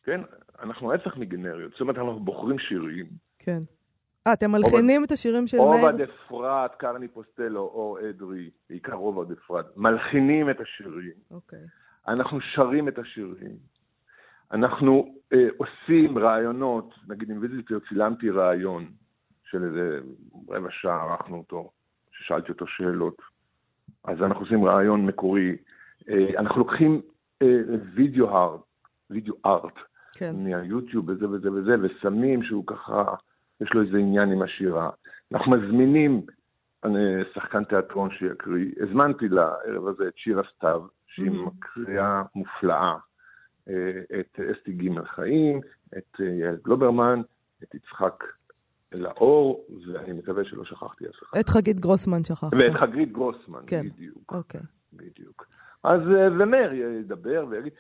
[0.03, 0.21] כן?
[0.63, 3.07] אנחנו ההפך מגנריות, זאת אומרת, אנחנו בוחרים שירים,
[3.39, 3.59] כן.
[4.27, 5.69] אה, אתם מלחינים את השירים של מאיר?
[5.69, 11.13] עובד אפרת, קרני פוסטל ואור אדרי, בעיקר עובד אפרת, מלחינים את השירים.
[11.31, 11.67] אוקיי.
[12.09, 13.57] אנחנו שרים את השירים,
[14.53, 18.91] אנחנו אה, עושים ראיונות, נגיד עם ויזלטיר צילמתי ראיון
[19.45, 20.01] של איזה
[20.49, 21.71] רבע שעה, ערכנו אותו,
[22.19, 23.23] ששאלתי אותו שאלות.
[24.05, 25.57] אז אנחנו עושים ראיון מקורי.
[26.09, 27.01] אה, אנחנו לוקחים
[27.43, 27.61] אה,
[27.95, 28.61] video art,
[29.11, 29.75] וידאו ארט,
[30.15, 30.35] כן.
[30.37, 33.05] מהיוטיוב וזה וזה וזה, ושמים שהוא ככה,
[33.61, 34.91] יש לו איזה עניין עם השירה.
[35.33, 36.23] אנחנו מזמינים
[36.85, 36.91] אה,
[37.35, 41.31] שחקן תיאטרון שיקריא, הזמנתי לערב הזה את שירה סתיו, שהיא.
[41.31, 42.95] מקריאה מופלאה,
[43.69, 45.61] אה, את אסתי ג' חיים,
[45.99, 47.23] את יעל גלוברמן,
[47.63, 48.25] את יצחק
[48.95, 51.39] לאור, ואני מקווה שלא שכחתי אף אחד.
[51.39, 52.55] את חגית גרוסמן שכחת.
[52.55, 53.87] ואת חגית גרוסמן, כן.
[53.89, 54.33] בדיוק.
[54.33, 54.61] אוקיי.
[54.93, 55.47] בדיוק.
[55.85, 57.73] אז אה, ומאיר ידבר ויגיד,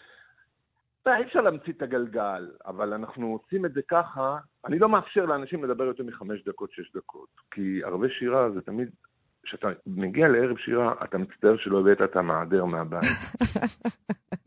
[1.07, 5.25] "אה, אי אפשר להמציא את הגלגל, אבל אנחנו עושים את זה ככה, אני לא מאפשר
[5.27, 8.88] לאנשים לדבר יותר מחמש דקות, שש דקות, כי ערבי שירה זה תמיד,
[9.42, 13.01] כשאתה מגיע לערב שירה, אתה מצטער שלא הבאת את המעדר מהבית.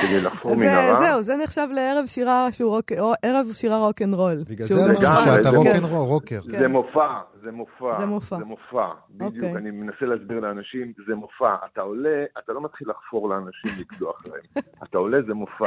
[0.00, 1.00] כדי לחפור מנהרה.
[1.06, 4.44] זהו, זה נחשב לערב שירה שהוא רוק, או- ערב שירה רוקנרול.
[4.48, 5.36] בגלל זה אמרנו.
[5.36, 6.40] שאתה רוקנרול, רוקר.
[6.50, 6.58] כן.
[6.58, 8.00] זה מופע, זה מופע.
[8.00, 8.38] זה מופע.
[8.38, 9.34] זה מופע, בדיוק.
[9.34, 9.56] אוקיי.
[9.56, 11.54] אני מנסה להסביר לאנשים, זה מופע.
[11.72, 14.64] אתה עולה, אתה לא מתחיל לחפור לאנשים לקדוח להם.
[14.84, 15.64] אתה עולה, זה מופע.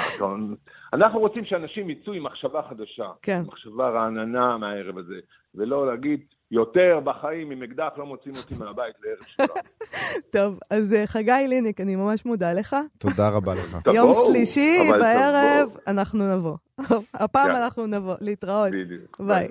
[0.93, 3.07] אנחנו רוצים שאנשים יצאו עם מחשבה חדשה.
[3.21, 3.41] כן.
[3.47, 5.15] מחשבה רעננה מהערב הזה.
[5.55, 6.19] ולא להגיד,
[6.51, 9.61] יותר בחיים עם אקדח לא מוצאים אותי מהבית לערב שירה.
[10.35, 12.75] טוב, אז אה, חגי ליניק, אני ממש מודה לך.
[12.97, 13.77] תודה רבה לך.
[13.93, 15.77] יום שלישי בערב.
[15.87, 16.57] אנחנו נבוא.
[17.13, 17.51] הפעם.
[17.51, 18.15] אנחנו נבוא.
[18.21, 18.71] להתראות.
[18.71, 19.21] בדיוק.
[19.21, 19.47] ביי.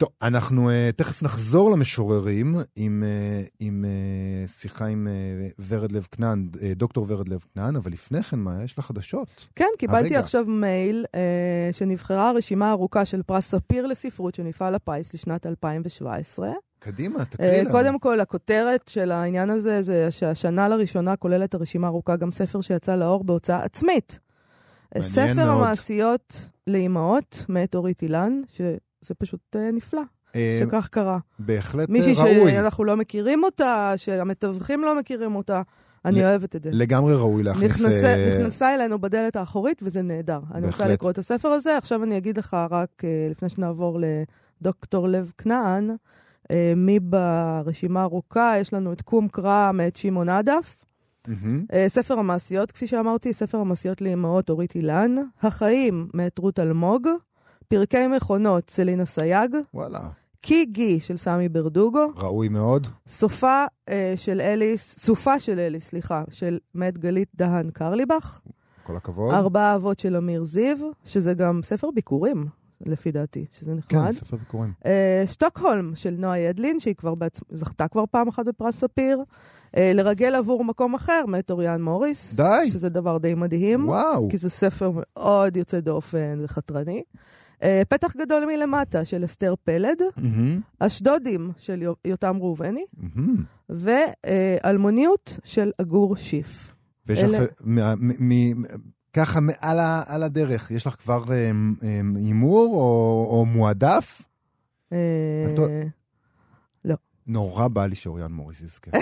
[0.00, 6.06] טוב, אנחנו uh, תכף נחזור למשוררים עם, uh, עם uh, שיחה עם uh, ורד לב
[6.10, 9.46] כנען, uh, דוקטור ורד לב כנען, אבל לפני כן, מה, יש לה חדשות.
[9.56, 10.18] כן, קיבלתי הרגע.
[10.18, 16.50] עכשיו מייל אה, שנבחרה רשימה ארוכה של פרס ספיר לספרות של מפעל הפיס לשנת 2017.
[16.78, 17.70] קדימה, תקריא אה, לנו.
[17.70, 22.96] קודם כל, הכותרת של העניין הזה זה שהשנה לראשונה כוללת הרשימה ארוכה גם ספר שיצא
[22.96, 24.18] לאור בהוצאה עצמית.
[24.94, 25.48] מעניין ספר מאוד.
[25.48, 28.40] המעשיות לאימהות, מאת אורית אילן,
[29.02, 30.02] שזה פשוט אה, נפלא,
[30.36, 31.18] אה, שכך קרה.
[31.38, 32.50] בהחלט אה, מישהי ראוי.
[32.50, 35.62] שאנחנו לא מכירים אותה, שהמתווכים לא מכירים אותה,
[36.04, 36.70] אני אוהבת את זה.
[36.72, 37.70] לגמרי ראוי להכניס...
[37.70, 40.40] נכנסה, אה, נכנסה אלינו בדלת האחורית, וזה נהדר.
[40.54, 40.86] אני רוצה.
[40.86, 41.76] לקרוא את הספר הזה.
[41.76, 43.98] עכשיו אני אגיד לך רק, לפני שנעבור
[44.60, 45.90] לדוקטור לב כנען,
[46.76, 50.84] מי ברשימה הארוכה, יש לנו את קום קרא מאת שמעון עדף,
[51.88, 57.08] ספר המעשיות, כפי שאמרתי, ספר המעשיות לאמהות אורית אילן, החיים מאת רות אלמוג,
[57.70, 60.08] פרקי מכונות סלינה סייג, וואלה,
[60.40, 62.86] כי גיא של סמי ברדוגו, ראוי מאוד.
[63.08, 68.40] סופה אה, של אליס, סופה של אליס, סליחה, של מאת גלית דהן קרליבך,
[68.82, 69.34] כל הכבוד.
[69.34, 72.46] ארבעה אבות של אמיר זיו, שזה גם ספר ביכורים,
[72.86, 74.04] לפי דעתי, שזה נחמד.
[74.04, 74.72] כן, ספר ביכורים.
[74.86, 77.40] אה, שטוקהולם של נועה ידלין, שהיא כבר בעצ...
[77.50, 79.22] זכתה כבר פעם אחת בפרס ספיר.
[79.76, 82.34] אה, לרגל עבור מקום אחר, מאת אוריאן מוריס.
[82.34, 82.70] די.
[82.70, 83.88] שזה דבר די מדהים.
[83.88, 84.28] וואו.
[84.30, 87.02] כי זה ספר מאוד יוצא דופן וחתרני.
[87.62, 90.00] אה, פתח גדול מלמטה של אסתר פלד.
[90.78, 92.84] אשדודים של יו- יותם ראובני.
[92.96, 93.44] מהמם.
[93.68, 96.74] ואלמוניות של אגור שיף.
[97.06, 98.28] ויש לך, מה- מ-
[98.60, 98.62] מ-
[99.12, 99.40] ככה
[100.06, 101.50] על הדרך, יש לך כבר אה,
[101.82, 104.22] אה, הימור או או מועדף?
[104.92, 104.98] אה,
[105.54, 105.58] את-
[107.26, 108.90] נורא בא לי שאוריאן מוריס יזכה.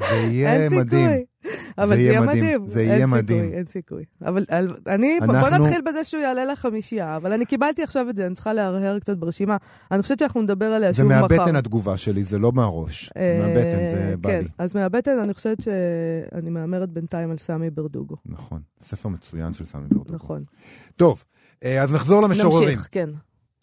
[0.00, 1.08] זה אין יהיה מדהים.
[1.10, 1.24] סיכוי.
[1.78, 2.68] אבל זה יהיה מדהים.
[2.68, 3.52] זה אין יהיה סיכוי, מדהים.
[3.52, 4.04] אין סיכוי.
[4.24, 8.26] אבל על- אני, בוא נתחיל בזה שהוא יעלה לחמישייה, אבל אני קיבלתי עכשיו את זה,
[8.26, 9.56] אני צריכה להרהר קצת ברשימה.
[9.90, 11.20] אני חושבת שאנחנו נדבר עליה זה שוב מחר.
[11.20, 13.10] מהבטן התגובה שלי, זה לא מהראש.
[13.16, 14.48] אה, מהבטן, זה בא כן, לי.
[14.58, 18.16] אז מהבטן אני חושבת שאני מהמרת בינתיים על סמי ברדוגו.
[18.26, 20.14] נכון, ספר מצוין של סמי ברדוגו.
[20.14, 20.44] נכון.
[20.96, 21.24] טוב,
[21.64, 22.68] אה, אז נחזור למשוררים.
[22.68, 23.10] נמשיך, כן.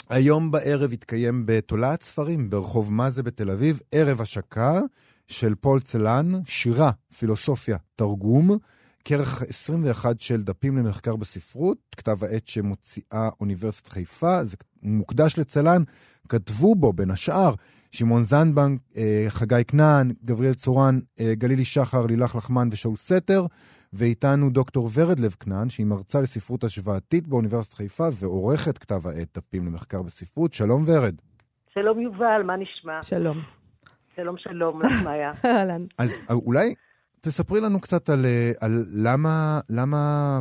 [0.09, 4.81] היום בערב יתקיים בתולעת ספרים ברחוב מאזה בתל אביב, ערב השקה
[5.29, 8.57] של פול צלן, שירה, פילוסופיה, תרגום,
[9.05, 15.81] כרך 21 של דפים למחקר בספרות, כתב העת שמוציאה אוניברסיטת חיפה, זה מוקדש לצלן,
[16.29, 17.53] כתבו בו בין השאר
[17.91, 23.45] שמעון זנדבנק, אה, חגי כנען, גבריאל צורן, אה, גלילי שחר, לילך לחמן ושאול סתר,
[23.93, 29.65] ואיתנו דוקטור ורד לב כנען, שהיא מרצה לספרות השוואתית באוניברסיטת חיפה ועורכת כתב העת דפים
[29.65, 30.53] למחקר בספרות.
[30.53, 31.15] שלום ורד.
[31.73, 33.03] שלום יובל, מה נשמע?
[33.03, 33.58] שלום.
[34.19, 35.31] שלום שלום לך מאיה.
[35.45, 35.81] אהלן.
[35.97, 36.73] אז אה, אולי
[37.21, 38.71] תספרי לנו קצת על, אה, על
[39.03, 39.29] למה,
[39.69, 39.97] למה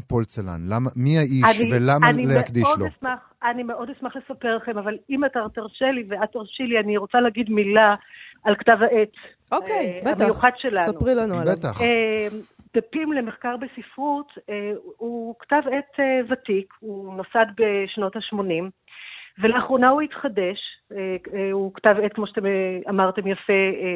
[0.09, 2.87] פול צלן, למה, מי האיש אני- ולמה אני להקדיש מאוד לו.
[2.87, 3.19] אשמח,
[3.51, 7.21] אני מאוד אשמח לספר לכם, אבל אם אתה תרשה לי ואת תרשי לי, אני רוצה
[7.21, 7.95] להגיד מילה
[8.45, 9.13] על כתב העת.
[9.53, 10.21] אוקיי, אה, בטח.
[10.25, 10.93] המיוחד שלנו.
[10.93, 11.55] ספרי לנו עליו.
[11.57, 11.81] בטח.
[11.83, 12.27] אה,
[12.77, 14.55] דפים למחקר בספרות אה,
[14.97, 18.71] הוא כתב עת אה, ותיק, הוא נוסד בשנות ה-80,
[19.41, 20.59] ולאחרונה הוא התחדש.
[20.93, 23.53] אה, אה, הוא כתב עת, כמו שאתם אה, אמרתם יפה,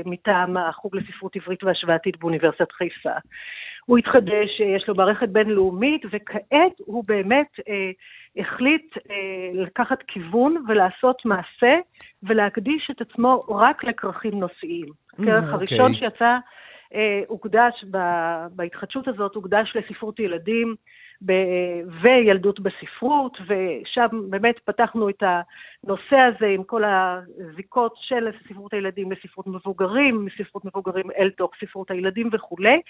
[0.06, 3.10] מטעם החוג לספרות עברית והשוואתית באוניברסיטת חיפה.
[3.86, 7.90] הוא התחדש, יש לו מערכת בינלאומית, וכעת הוא באמת אה,
[8.42, 9.14] החליט אה,
[9.54, 11.78] לקחת כיוון ולעשות מעשה
[12.22, 14.86] ולהקדיש את עצמו רק לכרכים נושאיים.
[14.86, 15.54] Mm, הכרך אוקיי.
[15.54, 16.36] הראשון שיצא
[16.94, 20.74] אה, הוקדש, ב- בהתחדשות הזאת הוקדש לספרות ילדים
[22.02, 29.46] וילדות בספרות, ושם באמת פתחנו את הנושא הזה עם כל הזיקות של ספרות הילדים לספרות
[29.46, 32.80] מבוגרים, מספרות מבוגרים אל תוך ספרות הילדים וכולי,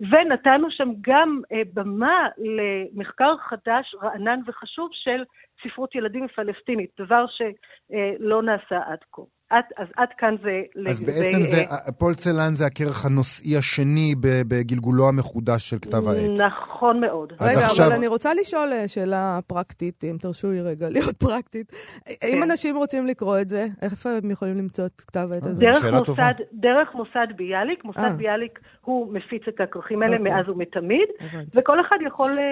[0.00, 5.24] ונתנו שם גם אה, במה למחקר חדש, רענן וחשוב של
[5.62, 9.35] ספרות ילדים פלסטינית, דבר שלא נעשה עד כה.
[9.50, 13.56] עד, אז עד כאן זה אז לגבי, בעצם זה, אה, פול צלן זה הכרך הנושאי
[13.56, 16.30] השני ב- בגלגולו המחודש של כתב העת.
[16.46, 17.32] נכון מאוד.
[17.40, 21.16] אז רגע, עכשיו- אבל אני רוצה לשאול אה, שאלה פרקטית, אם תרשו לי רגע להיות
[21.16, 21.72] פרקטית.
[22.08, 22.42] אם כן.
[22.50, 25.58] אנשים רוצים לקרוא את זה, איפה הם יכולים למצוא את כתב העת אה, הזה?
[25.58, 26.22] זה- דרך שאלה טובה.
[26.28, 28.10] מוסד, דרך מוסד ביאליק, מוסד אה.
[28.16, 30.32] ביאליק הוא מפיץ את הכרכים האלה אוקיי.
[30.32, 31.58] מאז ומתמיד, הבנתי.
[31.58, 32.42] וכל אחד יכול, אה,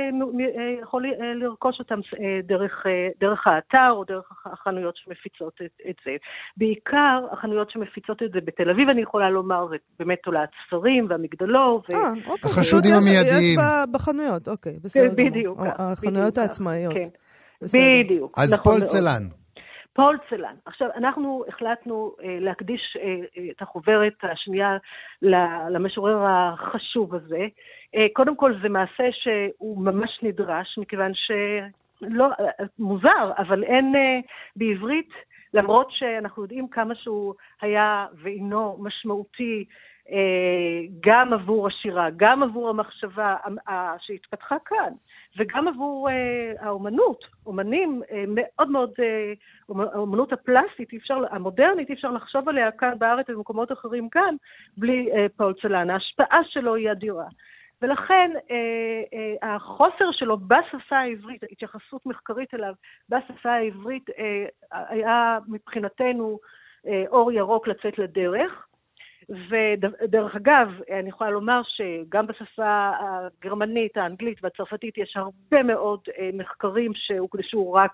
[0.40, 5.54] אה, יכול אה, לרכוש אותם אה, דרך, אה, דרך האתר או דרך הח- החנויות שמפיצות
[5.64, 6.10] את, את זה.
[6.86, 11.82] בעיקר החנויות שמפיצות את זה בתל אביב, אני יכולה לומר, זה באמת תולעת ספרים והמגדלור.
[11.88, 11.94] ו...
[11.94, 12.50] אה, אוקיי.
[12.50, 13.58] החשודים המיידיים.
[13.60, 15.30] יש בחנויות, אוקיי, בסדר גמור.
[15.30, 16.94] בדיוק כך, החנויות בדיוק העצמאיות.
[16.94, 17.08] כן.
[18.04, 18.84] בדיוק, אז נכון פול מאוד.
[18.84, 19.28] צלן.
[19.92, 20.54] פול צלן.
[20.66, 23.02] עכשיו, אנחנו החלטנו אה, להקדיש אה,
[23.38, 24.76] אה, את החוברת השנייה
[25.22, 27.46] ל- למשורר החשוב הזה.
[27.94, 34.20] אה, קודם כל, זה מעשה שהוא ממש נדרש, מכיוון שלא, אה, מוזר, אבל אין אה,
[34.56, 35.10] בעברית,
[35.54, 39.64] למרות שאנחנו יודעים כמה שהוא היה ואינו משמעותי
[40.10, 43.36] אה, גם עבור השירה, גם עבור המחשבה
[43.68, 44.92] אה, שהתפתחה כאן,
[45.38, 47.24] וגם עבור אה, האומנות.
[47.46, 49.32] אומנים אה, מאוד מאוד, אה,
[49.68, 54.34] אומ- האומנות הפלסטית, אי אפשר, המודרנית, אי אפשר לחשוב עליה כאן בארץ ובמקומות אחרים כאן,
[54.76, 55.90] בלי אה, פאול צלן.
[55.90, 57.26] ההשפעה שלו היא אדירה.
[57.82, 58.56] ולכן אה,
[59.42, 62.74] אה, החוסר שלו בשפה העברית, התייחסות מחקרית אליו
[63.08, 66.38] בשפה העברית, אה, היה מבחינתנו
[66.86, 68.66] אה, אור ירוק לצאת לדרך.
[69.28, 70.68] ודרך אגב,
[71.00, 77.92] אני יכולה לומר שגם בשפה הגרמנית, האנגלית והצרפתית יש הרבה מאוד אה, מחקרים שהוקדשו רק,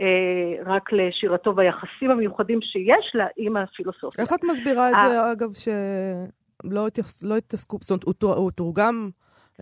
[0.00, 4.24] אה, רק לשירתו והיחסים המיוחדים שיש לה עם הפילוסופיה.
[4.24, 5.08] איך את מסבירה את אה.
[5.08, 5.54] זה, אגב,
[6.68, 9.10] שלא התייחס- לא התעסקו, זאת אומרת, הוא הוא תורגם...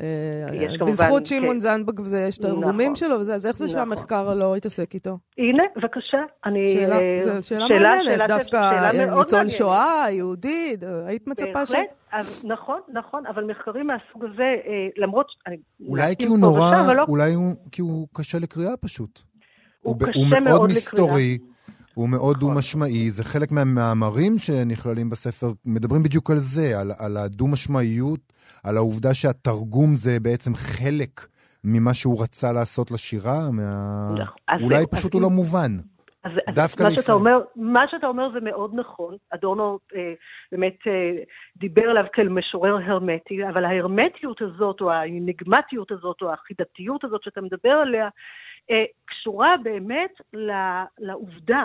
[0.01, 1.25] אה, בזכות כן.
[1.25, 2.97] שמעון זנדברג ויש תרגומים נכון.
[2.97, 3.77] שלו וזה, אז איך זה נכון.
[3.77, 5.19] שהמחקר לא התעסק איתו?
[5.39, 6.19] הנה, בבקשה.
[6.45, 6.73] אני...
[6.73, 9.49] שאלה, אה, זו שאלה שאלה- מעניינת, שאלה- דווקא שאלה אה, מאוד ניצול.
[9.49, 11.71] שואה, יהודית, אה, היית מצפה ש...
[11.71, 14.55] בהחלט, אז נכון, נכון, אבל מחקרים מהסוג הזה,
[14.97, 15.27] למרות...
[15.89, 19.21] אולי כי הוא נורא, לא- אולי הוא, כי הוא קשה לקריאה פשוט.
[19.83, 20.77] הוא קשה הוא מאוד מאוד לקריאה.
[20.77, 21.39] מסתורי,
[21.99, 22.55] הוא מאוד נכון.
[22.55, 28.21] דו-משמעי, זה חלק מהמאמרים שנכללים בספר, מדברים בדיוק על זה, על, על הדו-משמעיות,
[28.65, 31.15] על העובדה שהתרגום זה בעצם חלק
[31.65, 33.71] ממה שהוא רצה לעשות לשירה, מה...
[34.21, 34.37] נכון.
[34.49, 35.73] אז אולי זהו, פשוט אז הוא לא מובן.
[36.25, 37.13] אז, אז דווקא מה שאתה.
[37.13, 39.17] אומר, מה שאתה אומר זה מאוד נכון.
[39.31, 40.13] אדורנו אה,
[40.53, 41.23] באמת אה,
[41.57, 47.41] דיבר עליו כאל משורר הרמטי, אבל ההרמטיות הזאת, או האניגמטיות הזאת, או החידתיות הזאת שאתה
[47.41, 48.09] מדבר עליה,
[48.71, 50.13] אה, קשורה באמת
[50.99, 51.65] לעובדה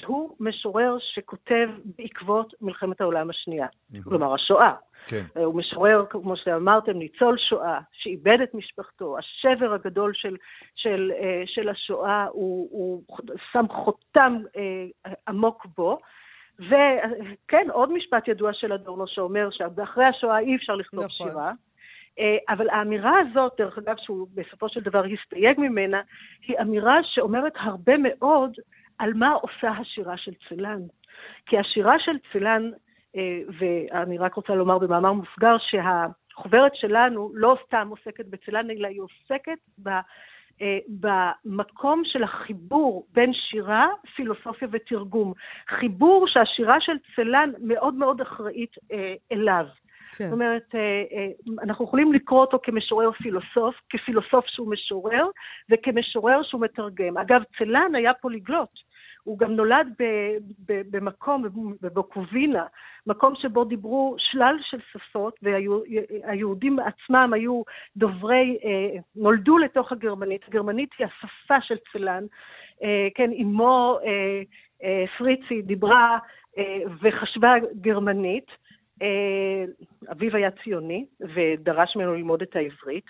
[0.00, 3.66] שהוא משורר שכותב בעקבות מלחמת העולם השנייה,
[4.04, 4.74] כלומר השואה.
[5.06, 5.24] כן.
[5.36, 9.16] אה, הוא משורר, כמו שאמרתם, ניצול שואה, שאיבד את משפחתו.
[9.18, 10.36] השבר הגדול של,
[10.74, 13.02] של, אה, של השואה, הוא, הוא
[13.52, 15.98] שם חותם אה, עמוק בו.
[16.58, 21.28] וכן, עוד משפט ידוע של אדורנו שאומר שאחרי השואה אי אפשר לכתוב נכון.
[21.28, 21.52] שירה.
[22.48, 26.00] אבל האמירה הזאת, דרך אגב, שהוא בסופו של דבר הסתייג ממנה,
[26.48, 28.52] היא אמירה שאומרת הרבה מאוד
[29.00, 30.80] על מה עושה השירה של צלן.
[31.46, 32.70] כי השירה של צלן,
[33.16, 39.00] אה, ואני רק רוצה לומר במאמר מוסגר, שהחוברת שלנו לא סתם עוסקת בצלן, אלא היא
[39.00, 39.88] עוסקת ב...
[40.62, 43.86] אה, במקום של החיבור בין שירה,
[44.16, 45.32] פילוסופיה ותרגום.
[45.68, 49.66] חיבור שהשירה של צלן מאוד מאוד אחראית אה, אליו.
[50.16, 50.24] כן.
[50.24, 50.74] זאת אומרת,
[51.62, 55.26] אנחנו יכולים לקרוא אותו כמשורר פילוסוף, כפילוסוף שהוא משורר,
[55.70, 57.18] וכמשורר שהוא מתרגם.
[57.18, 58.89] אגב, צלן היה פוליגלוט.
[59.24, 61.44] הוא גם נולד ב- ב- במקום,
[61.82, 62.64] בבוקובינה,
[63.06, 67.62] מקום שבו דיברו שלל של שפות, והיהודים עצמם היו
[67.96, 70.40] דוברי, אה, נולדו לתוך הגרמנית.
[70.48, 72.24] הגרמנית היא השפה של צלן.
[72.82, 73.98] אה, כן, אמו
[74.82, 76.18] אה, פריצי דיברה
[77.02, 78.46] וחשבה גרמנית.
[80.12, 83.04] אביו היה ציוני ודרש ממנו ללמוד את העברית.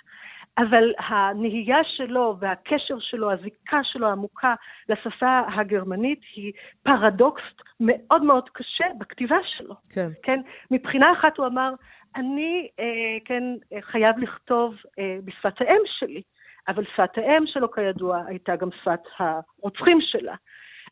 [0.59, 4.55] אבל הנהייה שלו והקשר שלו, הזיקה שלו העמוקה
[4.89, 7.43] לשפה הגרמנית היא פרדוקס
[7.81, 9.75] מאוד מאוד קשה בכתיבה שלו.
[9.95, 10.09] כן.
[10.23, 10.41] כן?
[10.71, 11.73] מבחינה אחת הוא אמר,
[12.17, 12.85] אני, אה,
[13.25, 13.43] כן,
[13.81, 16.23] חייב לכתוב אה, בשפת האם שלי,
[16.69, 20.35] אבל שפת האם שלו, כידוע, הייתה גם שפת הרוצחים שלה.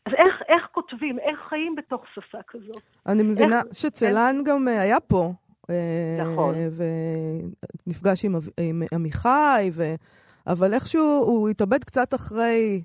[0.05, 2.81] אז איך, איך כותבים, איך חיים בתוך שפה כזאת?
[3.07, 5.33] אני מבינה איך- שצלן גם אה, היה פה.
[5.69, 6.55] אה, נכון.
[7.87, 9.95] ונפגש עם, עם עמיחי, ו...
[10.47, 12.81] אבל איכשהו הוא התאבד קצת אחרי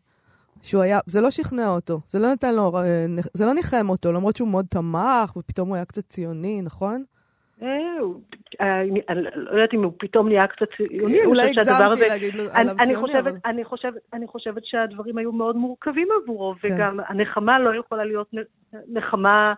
[0.62, 4.12] שהוא היה, זה לא שכנע אותו, זה לא נתן לו, אה, זה לא ניחם אותו,
[4.12, 7.04] למרות שהוא מאוד תמך, ופתאום הוא היה קצת ציוני, נכון?
[7.62, 9.00] אה, אני
[9.34, 11.04] לא יודעת אם הוא פתאום נהיה קצת ציוני.
[11.04, 12.94] אני אולי הגזמתי להגיד עליו אני
[13.64, 14.00] ציוני.
[14.12, 16.74] אני חושבת, שהדברים היו מאוד מורכבים עבורו, כן.
[16.74, 18.30] וגם הנחמה לא יכולה להיות
[18.88, 19.54] נחמה,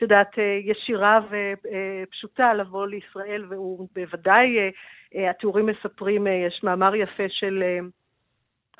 [0.00, 4.68] את יודעת, אה, ישירה ופשוטה לבוא לישראל, והוא בוודאי, אה,
[5.14, 7.62] אה, התיאורים מספרים, יש מאמר יפה של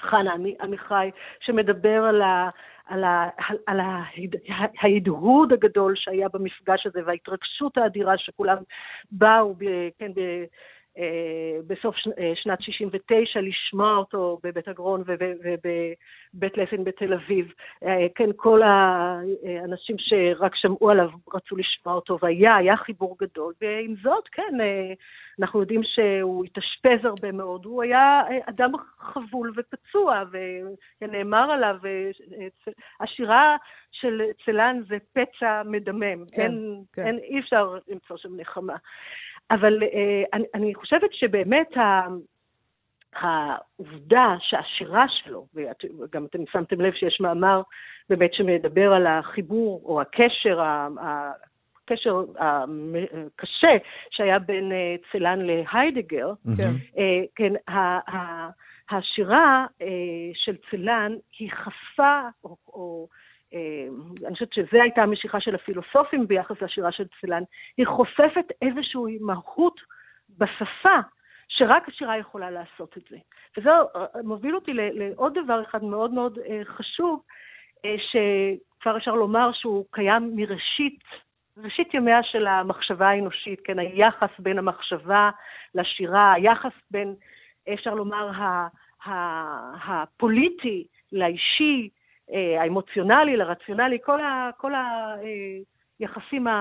[0.00, 2.48] חנה עמי- עמיחי, שמדבר על ה...
[2.86, 3.28] על, ה,
[3.66, 4.36] על ההד,
[4.80, 8.56] ההדהוד הגדול שהיה במפגש הזה וההתרגשות האדירה שכולם
[9.12, 9.64] באו, ב,
[9.98, 10.20] כן, ב,
[11.66, 17.52] בסוף ש, אה, שנת 69 לשמוע אותו בבית הגרון ובבית לסין בתל אביב.
[17.84, 23.54] אה, כן, כל האנשים שרק שמעו עליו רצו לשמוע אותו, והיה, היה חיבור גדול.
[23.60, 24.92] ועם זאת, כן, אה,
[25.40, 27.64] אנחנו יודעים שהוא התאשפז הרבה מאוד.
[27.64, 30.22] הוא היה אה, אדם חבול ופצוע,
[31.00, 32.10] ונאמר עליו, אה,
[33.00, 33.56] השירה
[33.92, 36.24] של צלן זה פצע מדמם.
[36.32, 37.06] כן, אין, כן.
[37.06, 38.76] אין, אי אפשר למצוא שם נחמה.
[39.50, 42.06] אבל אה, אני, אני חושבת שבאמת ה...
[43.14, 47.62] העובדה שהשירה שלו, וגם אתם שמתם לב שיש מאמר
[48.08, 50.60] באמת שמדבר על החיבור או הקשר,
[51.84, 53.76] הקשר הקשה
[54.10, 56.70] שהיה בין אה, צלן להיידגר, כן.
[56.98, 57.52] אה, כן,
[58.90, 59.86] השירה אה,
[60.34, 63.08] של צלן היא חשפה, או, או
[64.26, 67.42] אני חושבת שזו הייתה המשיכה של הפילוסופים ביחס לשירה של צלן,
[67.76, 69.80] היא חושפת איזושהי מהות
[70.38, 70.98] בשפה,
[71.48, 73.16] שרק השירה יכולה לעשות את זה.
[73.56, 77.22] וזה אה, מוביל אותי לעוד דבר אחד מאוד מאוד אה, חשוב,
[77.84, 81.00] אה, שכבר אפשר לומר שהוא קיים מראשית,
[81.56, 85.30] ראשית ימיה של המחשבה האנושית, כן, היחס בין המחשבה
[85.74, 87.14] לשירה, היחס בין,
[87.72, 88.30] אפשר לומר,
[89.84, 91.99] הפוליטי לאישי, אה,
[92.60, 94.72] האמוציונלי לרציונלי, כל, ה, כל
[96.00, 96.52] היחסים ה,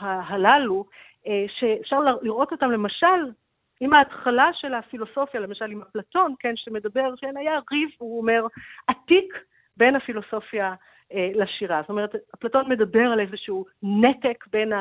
[0.00, 0.84] ה, הללו,
[1.26, 3.32] אה, שאפשר לראות אותם למשל
[3.80, 8.46] עם ההתחלה של הפילוסופיה, למשל עם אפלטון, כן, שמדבר, כן, היה ריב, הוא אומר,
[8.86, 9.34] עתיק
[9.76, 10.74] בין הפילוסופיה אה,
[11.14, 11.80] לשירה.
[11.80, 14.72] זאת אומרת, אפלטון מדבר על איזשהו נתק בין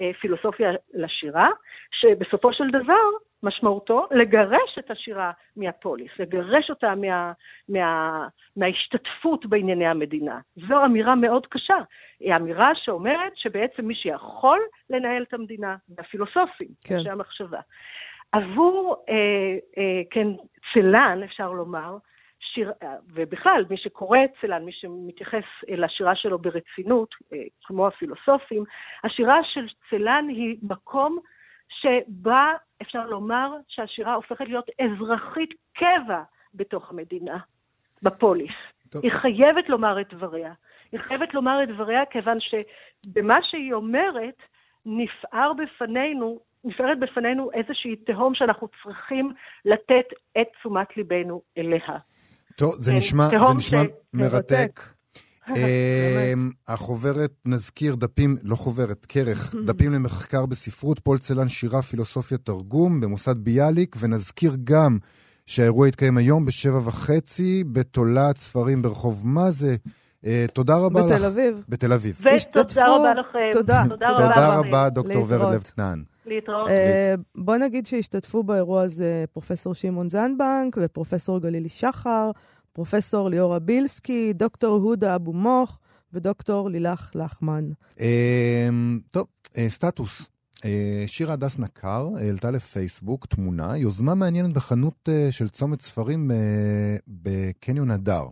[0.00, 1.48] הפילוסופיה לשירה,
[1.90, 3.08] שבסופו של דבר
[3.42, 7.32] משמעותו לגרש את השירה מהפוליס, לגרש אותה מה,
[7.68, 10.40] מה, מההשתתפות בענייני המדינה.
[10.68, 11.78] זו אמירה מאוד קשה.
[12.20, 16.94] היא אמירה שאומרת שבעצם מי שיכול לנהל את המדינה זה הפילוסופים, כן.
[16.94, 17.60] אנשי המחשבה.
[18.32, 19.14] עבור, אה,
[19.78, 20.26] אה, כן,
[20.72, 21.96] צלן, אפשר לומר,
[22.54, 22.72] שיר,
[23.12, 28.64] ובכלל, מי שקורא את צלן, מי שמתייחס לשירה שלו ברצינות, אה, כמו הפילוסופים,
[29.04, 31.18] השירה של צלן היא מקום
[31.68, 36.22] שבה אפשר לומר שהשירה הופכת להיות אזרחית קבע
[36.54, 37.38] בתוך המדינה,
[38.02, 38.52] בפוליס.
[38.90, 39.02] טוב.
[39.04, 40.52] היא חייבת לומר את דבריה.
[40.92, 44.42] היא חייבת לומר את דבריה כיוון שבמה שהיא אומרת,
[44.86, 49.32] נפער בפנינו, נפערת בפנינו איזושהי תהום שאנחנו צריכים
[49.64, 50.06] לתת
[50.40, 51.98] את תשומת ליבנו אליה.
[52.56, 54.80] טוב, זה כן, נשמע, זה נשמע ש- מרתק.
[55.50, 63.00] אמ, החוברת, נזכיר, דפים, לא חוברת, כרך, דפים למחקר בספרות, פול צלן, שירה, פילוסופיה, תרגום,
[63.00, 64.98] במוסד ביאליק, ונזכיר גם
[65.46, 69.76] שהאירוע יתקיים היום בשבע וחצי, בתולעת ספרים ברחוב מה זה.
[70.26, 71.06] אה, תודה רבה לך.
[71.12, 71.64] בתל אביב.
[71.68, 72.20] בתל אביב.
[72.20, 73.38] ותודה רבה לכם.
[73.52, 73.84] תודה.
[73.88, 74.16] תודה רבה.
[74.24, 74.68] תודה לכם.
[74.68, 75.72] רבה, דוקטור ורד להתראות.
[76.26, 76.68] להתראות.
[76.68, 82.30] אה, בוא נגיד שהשתתפו באירוע הזה פרופסור שמעון זנבנק ופרופסור גלילי שחר,
[82.72, 85.78] פרופסור ליאורה בילסקי, דוקטור הודה אבו מוך
[86.12, 87.64] ודוקטור לילך לחמן.
[88.00, 89.26] אמ, טוב,
[89.58, 90.30] אה, סטטוס.
[90.64, 96.96] אה, שירה הדס נקר העלתה לפייסבוק תמונה, יוזמה מעניינת בחנות אה, של צומת ספרים אה,
[97.08, 98.24] בקניון הדר.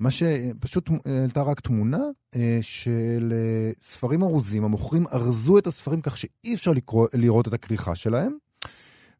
[0.00, 2.02] מה שפשוט העלתה רק תמונה
[2.36, 7.52] אה, של אה, ספרים ארוזים, המוכרים ארזו את הספרים כך שאי אפשר לקרוא, לראות את
[7.52, 8.36] הכריכה שלהם,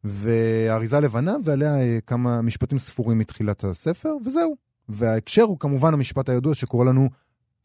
[0.03, 4.55] והאריזה לבנה, ועליה אה, כמה משפטים ספורים מתחילת הספר, וזהו.
[4.89, 7.09] וההקשר הוא כמובן המשפט הידוע שקורא לנו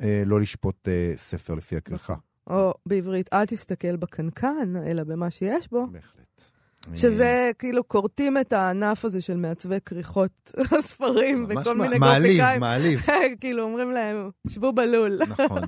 [0.03, 2.15] אה, לא לשפוט אה, ספר לפי הכריכה.
[2.47, 5.87] או בעברית, אל תסתכל בקנקן, אלא במה שיש בו.
[5.87, 6.51] בהחלט.
[6.95, 12.61] שזה כאילו כורתים את הענף הזה של מעצבי כריכות הספרים וכל מיני מעליב, גרפיקאים.
[12.61, 13.01] מעליב.
[13.41, 15.19] כאילו אומרים להם, שבו בלול.
[15.29, 15.61] נכון.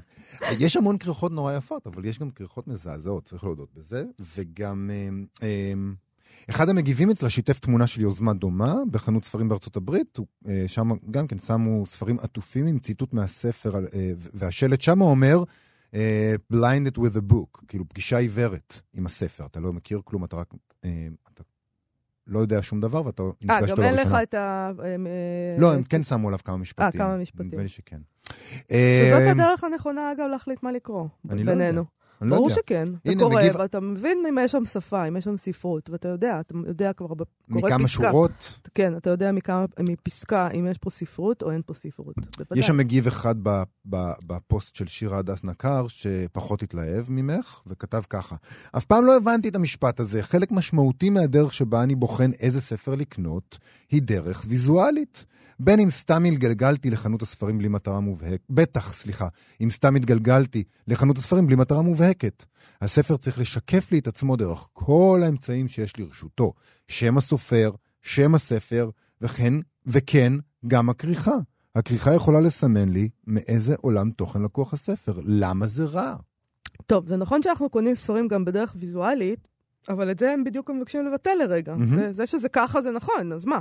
[0.59, 4.05] יש המון כריכות נורא יפות, אבל יש גם כריכות מזעזעות, צריך להודות בזה.
[4.37, 5.95] וגם אמ, אמ,
[6.51, 10.19] אחד המגיבים אצלה שיתף תמונה של יוזמה דומה בחנות ספרים בארצות הברית.
[10.49, 15.45] אה, שם גם כן שמו ספרים עטופים עם ציטוט מהספר, אה, והשלט שם אומר, אה,
[16.53, 19.47] blinded with a book, כאילו פגישה עיוורת עם הספר.
[19.47, 20.55] אתה לא מכיר כלום, אתה רק...
[20.85, 21.43] אה, אתה
[22.29, 24.23] לא יודע שום דבר ואתה אה, נפגש גם איתו אין לך לראשונה.
[24.23, 24.71] את ה...
[24.85, 27.01] אה, לא, הם כן שמו עליו כמה משפטים.
[27.01, 27.47] כמה משפטים.
[27.47, 28.01] נדמה לי שכן.
[28.29, 31.09] שזאת אה, הדרך הנכונה, אגב, להחליט מה לקרוא.
[32.23, 32.35] אני לא.
[32.35, 32.47] יודע.
[32.47, 32.51] ברור.
[32.51, 32.89] שכן.
[33.03, 36.09] אתה הנה, קורא, מגיב- ואתה מבין אם יש שם שפה, אם יש שם ספרות, ואתה
[36.09, 37.89] יודע, אתה יודע כבר, קורא מכמה פסקה.
[37.89, 38.59] שורות.
[38.75, 42.15] כן, אתה יודע מכמה, מפסקה אם יש פה ספרות או אין פה ספרות.
[42.39, 42.59] בוודאי.
[42.59, 43.35] יש שם מגיב אחד
[44.27, 48.37] בפוסט של שירה הדס נקר, שפחות התלהב ממך, וכתב ככה:
[48.77, 50.23] אף פעם לא הבנתי את המשפט הזה.
[50.23, 53.59] חלק משמעותי מהדרך שבה אני בוחן איזה ספר לקנות,
[53.91, 55.25] היא דרך ויזואלית.
[55.61, 59.29] בין אם סתם התגלגלתי לחנות הספרים בלי מטרה מובהקת, בטח, סליחה,
[59.61, 62.08] אם סתם התגלגלתי לחנות הספרים בלי מטרה מובהקת.
[62.83, 66.53] הספר צריך לשקף לי את עצמו דרך כל האמצעים שיש לרשותו.
[66.89, 67.71] שם הסופר,
[68.03, 68.91] שם הספר,
[69.21, 69.55] וכן,
[69.87, 70.33] וכן,
[70.67, 71.37] גם הכריכה.
[71.75, 75.21] הכריכה יכולה לסמן לי מאיזה עולם תוכן לקוח הספר.
[75.25, 76.17] למה זה רע?
[76.87, 79.49] טוב, זה נכון שאנחנו קונים ספרים גם בדרך ויזואלית,
[79.89, 81.75] אבל את זה הם בדיוק מבקשים לבטל לרגע.
[81.75, 81.87] מהמם.
[81.87, 83.61] זה, זה שזה ככה זה נכון, אז מה?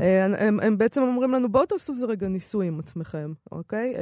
[0.00, 3.94] אה, הם, הם בעצם אומרים לנו, בואו תעשו איזה רגע ניסוי עם עצמכם, אוקיי?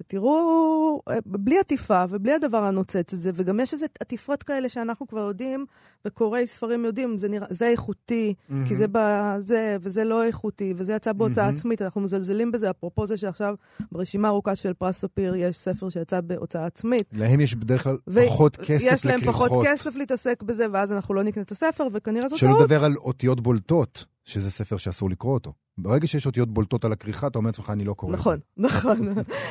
[0.00, 5.20] ותראו, אה, בלי עטיפה ובלי הדבר הנוצץ הזה, וגם יש איזה עטיפות כאלה שאנחנו כבר
[5.20, 5.66] יודעים,
[6.04, 8.34] וקוראי ספרים יודעים, זה, נראה, זה איכותי,
[8.66, 11.56] כי זה בזה, וזה לא איכותי, וזה יצא בהוצאה מהמם.
[11.56, 13.54] עצמית, אנחנו מזלזלים בזה, אפרופו זה שעכשיו
[13.92, 17.06] ברשימה ארוכה של פרס ספיר יש ספר שיצא בהוצאה עצמית.
[17.12, 19.20] להם יש בדרך כלל ו- פחות כסף יש להם.
[19.20, 22.60] פחות כסף להתעסק בזה, ואז אנחנו לא נקנה את הספר, וכנראה זו שלא טעות.
[22.60, 25.52] לדבר על אותיות בולטות, שזה ספר שאסור לקרוא אותו.
[25.78, 29.08] ברגע שיש אותיות בולטות על הכריכה, אתה אומר לעצמך, אני לא קורא נכון, נכון.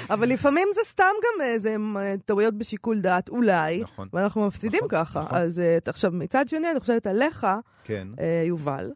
[0.09, 4.07] אבל לפעמים זה סתם גם איזה אה, טעויות בשיקול דעת, אולי, נכון.
[4.13, 5.21] ואנחנו מפסידים נכון, ככה.
[5.21, 5.38] נכון.
[5.38, 7.47] אז אה, עכשיו, מצד שני, אני חושבת עליך,
[7.84, 8.07] כן.
[8.19, 8.91] אה, יובל,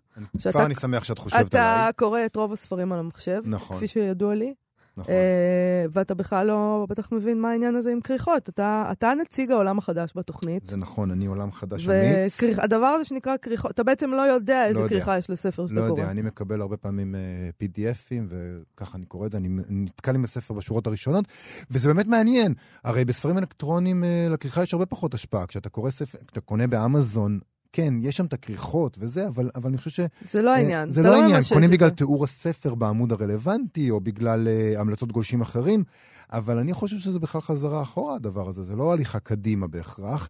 [0.51, 1.93] כבר אני שמח שאת חושבת אתה עליי.
[1.93, 3.77] קורא את רוב הספרים על המחשב, נכון.
[3.77, 4.53] כפי שידוע לי,
[4.97, 5.13] נכון.
[5.13, 8.49] אה, ואתה בכלל לא בטח מבין מה העניין הזה עם כריכות.
[8.49, 10.65] אתה אתה נציג העולם החדש בתוכנית.
[10.65, 12.43] זה נכון, אני עולם חדש אמיץ.
[12.57, 14.89] והדבר הזה שנקרא כריכות, אתה בעצם לא יודע איזה יודע.
[14.89, 15.99] כריכה יש לספר שאתה לא קורא.
[15.99, 17.19] יודע, אני מקבל הרבה פעמים אה,
[17.63, 21.25] PDFים, וככה אני קורא את זה, אני נתקל עם הספר בשורות הראשונות,
[21.71, 22.53] וזה באמת מעניין.
[22.83, 25.45] הרי בספרים אלקטרוניים אה, לכריכה יש הרבה פחות השפעה.
[25.45, 27.39] כשאתה קורא ספר, כשאתה קונה באמזון,
[27.73, 29.99] כן, יש שם את הכריכות וזה, אבל, אבל אני חושב ש...
[30.31, 30.89] זה לא אה, העניין.
[30.89, 31.95] זה אתה לא העניין, ממשש קונים בגלל זה.
[31.95, 35.83] תיאור הספר בעמוד הרלוונטי, או בגלל uh, המלצות גולשים אחרים,
[36.31, 40.29] אבל אני חושב שזה בכלל חזרה אחורה, הדבר הזה, זה לא הליכה קדימה בהכרח.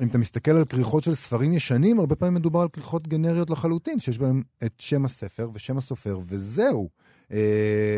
[0.00, 3.98] אם אתה מסתכל על כריכות של ספרים ישנים, הרבה פעמים מדובר על כריכות גנריות לחלוטין,
[3.98, 6.88] שיש בהם את שם הספר ושם הסופר, וזהו.
[7.28, 7.32] Uh,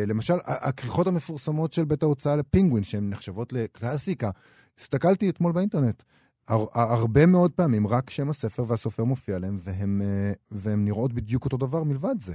[0.07, 4.31] למשל, הכריכות המפורסמות של בית ההוצאה לפינגווין, שהן נחשבות לקלאסיקה,
[4.79, 6.03] הסתכלתי אתמול באינטרנט.
[6.51, 11.45] הר- הרבה מאוד פעמים רק שם הספר והסופר מופיע להם, והם, אה, והם נראות בדיוק
[11.45, 12.35] אותו דבר מלבד זה.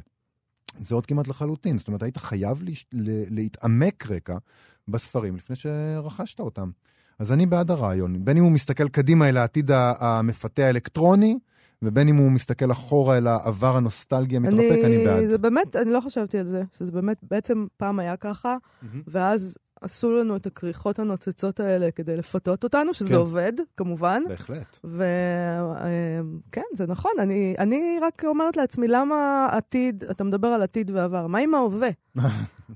[0.80, 1.78] זה עוד כמעט לחלוטין.
[1.78, 2.86] זאת אומרת, היית חייב להש...
[2.94, 4.38] ל- להתעמק רקע
[4.88, 6.70] בספרים לפני שרכשת אותם.
[7.20, 8.26] אז אני בעד הרעיון.
[8.26, 11.40] בין אם הוא מסתכל קדימה אל העתיד המפתה האלקטרוני,
[11.82, 15.30] ובין אם הוא מסתכל אחורה אל העבר הנוסטלגי המתרפק, אני בעד.
[15.30, 19.02] זה באמת, אני לא חשבתי על זה, שזה באמת, בעצם פעם היה ככה, מהמם.
[19.08, 23.16] ואז עשו לנו את הכריכות הנוצצות האלה כדי לפתות אותנו, שזה כן.
[23.16, 24.24] עובד, כמובן.
[24.30, 24.80] בהחלט.
[24.84, 27.12] וכן, זה נכון.
[27.20, 31.90] אני, אני רק אומרת לעצמי, למה עתיד, אתה מדבר על עתיד ועבר, מה עם ההווה?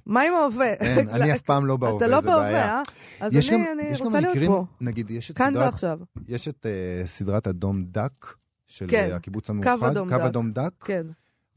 [0.06, 0.74] מה עם ההווה?
[0.74, 2.76] אין, אני אף פעם לא בהווה, אתה לא זה בהווה, בעיה.
[2.76, 2.82] אה?
[3.20, 5.64] אז אני, גם- אני יש גם רוצה להיות מקרים, פה, נגיד, יש את כאן סדרת
[5.66, 6.00] ועכשיו.
[6.28, 8.26] יש את uh, סדרת אדום דק,
[8.68, 9.84] של כן, uh, הקיבוץ המאוחד.
[9.92, 10.22] אדום קו דק.
[10.22, 10.72] אדום דק.
[10.80, 11.06] כן.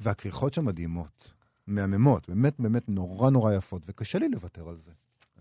[0.01, 1.33] והכריכות שם מדהימות,
[1.67, 4.93] מהממות, באמת באמת נורא נורא יפות, וקשה לי לוותר על זה.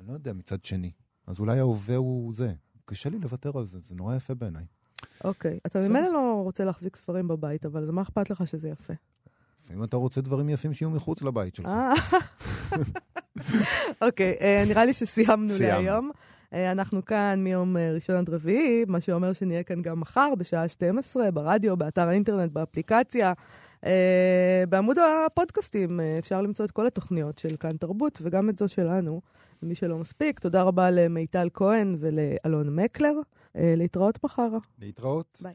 [0.01, 0.91] אני לא יודע מצד שני.
[1.27, 2.53] אז אולי ההווה הוא זה.
[2.85, 4.65] קשה לי לוותר על זה, זה נורא יפה בעיניי.
[5.23, 5.59] אוקיי.
[5.65, 5.79] אתה.
[5.79, 8.93] ממילא לא רוצה להחזיק ספרים בבית, אבל אז מה אכפת לך שזה יפה?
[9.63, 11.67] לפעמים אתה רוצה דברים יפים שיהיו מחוץ לבית שלך.
[11.67, 11.93] אה,
[14.07, 15.81] אוקיי, אה, נראה לי שסיימנו סיימנו.
[15.81, 16.11] להיום.
[16.53, 21.31] אה, אנחנו כאן מיום ראשון עד רביעי, מה שאומר שנהיה כאן גם מחר בשעה 12,
[21.31, 23.33] ברדיו, באתר האינטרנט, באפליקציה.
[23.85, 28.67] אה, בעמוד הפודקאסטים אה, אפשר למצוא את כל התוכניות של כאן תרבות, וגם את זו
[28.67, 29.21] שלנו,
[29.63, 30.39] למי שלא מספיק.
[30.39, 33.13] תודה רבה למיטל כהן ולאלון מקלר.
[33.55, 34.49] אה, להתראות מחר.
[34.79, 35.39] להתראות.
[35.41, 35.53] ביי.